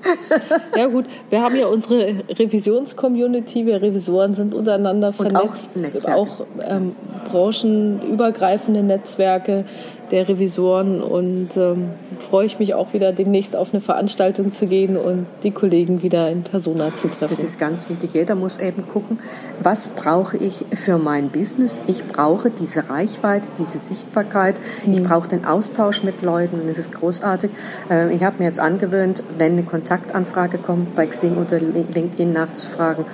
Ja 0.76 0.88
gut, 0.88 1.06
wir 1.30 1.42
haben 1.42 1.56
ja 1.56 1.68
unsere 1.68 2.24
Revisions-Community. 2.30 3.66
Wir 3.66 3.82
Revisoren 3.82 4.36
sind 4.36 4.54
untereinander 4.54 5.12
vernetzt. 5.12 5.72
Und 5.76 6.08
auch, 6.08 6.40
auch 6.40 6.46
ähm, 6.62 6.96
branchenübergreifende 7.30 8.84
Netzwerke 8.84 9.66
der 10.12 10.28
Revisoren 10.28 11.02
und 11.02 11.56
ähm, 11.58 11.90
freue 12.20 12.46
ich 12.46 12.60
mich 12.60 12.74
auch 12.74 12.94
wieder 12.94 13.14
demnächst 13.14 13.56
auf 13.56 13.74
eine 13.74 13.82
Veranstaltung 13.82 14.52
zu 14.52 14.68
gehen 14.68 14.98
und 14.98 15.26
die 15.44 15.52
Kollegen 15.52 16.02
wieder 16.04 16.30
in 16.30 16.44
Persona 16.44 16.88
zu 16.94 17.02
treffen. 17.02 17.18
Das, 17.20 17.30
das 17.30 17.44
ist 17.44 17.60
ganz 17.60 17.90
wichtig. 17.90 18.14
Jeder 18.14 18.36
muss 18.36 18.58
eben 18.58 18.88
gucken, 18.88 19.20
was 19.62 19.90
brauche 19.90 20.38
ich 20.38 20.66
für 20.74 20.98
mein 20.98 21.30
Business. 21.30 21.80
Ich 21.88 22.06
brauche 22.06 22.50
diese 22.50 22.90
Reichweite, 22.90 23.50
diese 23.58 23.78
Sichtbarkeit. 23.78 24.60
Mhm. 24.86 24.94
Ich 24.94 25.04
brauche 25.04 25.28
den 25.28 25.46
Austausch 25.46 26.04
mit 26.04 26.22
Leuten 26.22 26.62
und 26.62 26.70
es 26.70 26.78
ist 26.78 26.92
großartig. 26.94 27.52
Äh, 27.90 28.14
ich 28.14 28.24
habe 28.24 28.38
mir 28.40 28.46
jetzt 28.46 28.60
angewöhnt, 28.60 29.24
wenn 29.38 29.54
eine 29.54 29.64
Kontaktanfrage 29.64 30.58
kommt, 30.58 30.96
bei 30.96 31.06
Xing 31.08 31.38
oder 31.38 31.60
LinkedIn 31.60 32.34
nachzufragen, 32.34 33.06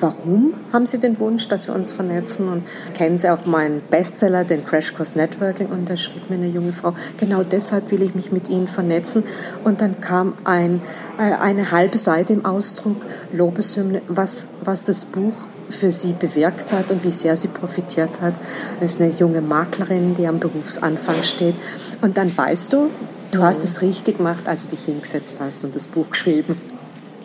Warum 0.00 0.54
haben 0.72 0.86
Sie 0.86 0.98
den 0.98 1.18
Wunsch, 1.18 1.48
dass 1.48 1.66
wir 1.66 1.74
uns 1.74 1.92
vernetzen? 1.92 2.48
Und 2.48 2.64
kennen 2.94 3.18
Sie 3.18 3.28
auch 3.28 3.44
meinen 3.46 3.82
Bestseller, 3.90 4.44
den 4.44 4.64
Crash 4.64 4.94
Course 4.94 5.18
Networking? 5.18 5.66
Und 5.66 5.88
da 5.88 5.96
schrieb 5.96 6.30
mir 6.30 6.36
eine 6.36 6.48
junge 6.48 6.72
Frau, 6.72 6.94
genau 7.18 7.42
deshalb 7.42 7.90
will 7.90 8.02
ich 8.02 8.14
mich 8.14 8.32
mit 8.32 8.48
Ihnen 8.48 8.68
vernetzen. 8.68 9.24
Und 9.64 9.80
dann 9.80 10.00
kam 10.00 10.34
ein, 10.44 10.80
äh, 11.18 11.34
eine 11.34 11.70
halbe 11.70 11.98
Seite 11.98 12.32
im 12.32 12.44
Ausdruck, 12.44 12.96
Lobeshymne, 13.32 14.02
was, 14.08 14.48
was 14.64 14.84
das 14.84 15.04
Buch 15.04 15.34
für 15.68 15.92
sie 15.92 16.12
bewirkt 16.12 16.72
hat 16.72 16.90
und 16.90 17.04
wie 17.04 17.10
sehr 17.10 17.36
sie 17.36 17.48
profitiert 17.48 18.20
hat. 18.20 18.34
Das 18.80 18.92
ist 18.92 19.00
eine 19.00 19.10
junge 19.10 19.40
Maklerin, 19.40 20.14
die 20.14 20.26
am 20.26 20.38
Berufsanfang 20.38 21.22
steht. 21.22 21.54
Und 22.02 22.18
dann 22.18 22.36
weißt 22.36 22.72
du, 22.72 22.90
du 23.30 23.42
hast 23.42 23.64
es 23.64 23.80
richtig 23.80 24.18
gemacht, 24.18 24.48
als 24.48 24.64
du 24.64 24.76
dich 24.76 24.84
hingesetzt 24.84 25.38
hast 25.40 25.64
und 25.64 25.74
das 25.74 25.86
Buch 25.88 26.10
geschrieben. 26.10 26.60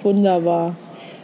Wunderbar 0.03 0.75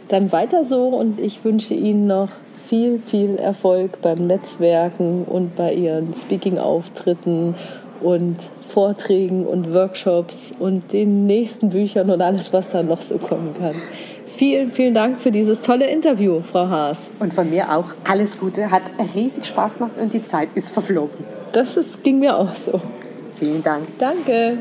dann 0.08 0.32
weiter 0.32 0.64
so 0.64 0.88
und 0.88 1.20
ich 1.20 1.44
wünsche 1.44 1.74
Ihnen 1.74 2.06
noch 2.06 2.28
viel, 2.66 2.98
viel 2.98 3.36
Erfolg 3.36 4.00
beim 4.00 4.26
Netzwerken 4.26 5.24
und 5.24 5.56
bei 5.56 5.74
Ihren 5.74 6.14
Speaking-Auftritten 6.14 7.54
und 8.00 8.36
Vorträgen 8.68 9.46
und 9.46 9.72
Workshops 9.72 10.52
und 10.58 10.92
den 10.92 11.26
nächsten 11.26 11.70
Büchern 11.70 12.10
und 12.10 12.20
alles, 12.20 12.52
was 12.52 12.68
da 12.70 12.82
noch 12.82 13.00
so 13.00 13.18
kommen 13.18 13.54
kann. 13.58 13.74
Vielen, 14.36 14.72
vielen 14.72 14.94
Dank 14.94 15.20
für 15.20 15.30
dieses 15.30 15.60
tolle 15.60 15.86
Interview, 15.86 16.40
Frau 16.40 16.68
Haas. 16.68 16.98
Und 17.20 17.32
von 17.32 17.48
mir 17.48 17.72
auch 17.72 17.86
alles 18.02 18.40
Gute. 18.40 18.70
Hat 18.70 18.82
riesig 19.14 19.44
Spaß 19.44 19.78
gemacht 19.78 19.92
und 20.00 20.12
die 20.12 20.22
Zeit 20.22 20.48
ist 20.56 20.72
verflogen. 20.72 21.24
Das 21.52 21.76
ist, 21.76 22.02
ging 22.02 22.18
mir 22.18 22.36
auch 22.36 22.56
so. 22.56 22.80
Vielen 23.36 23.62
Dank. 23.62 23.86
Danke. 23.98 24.58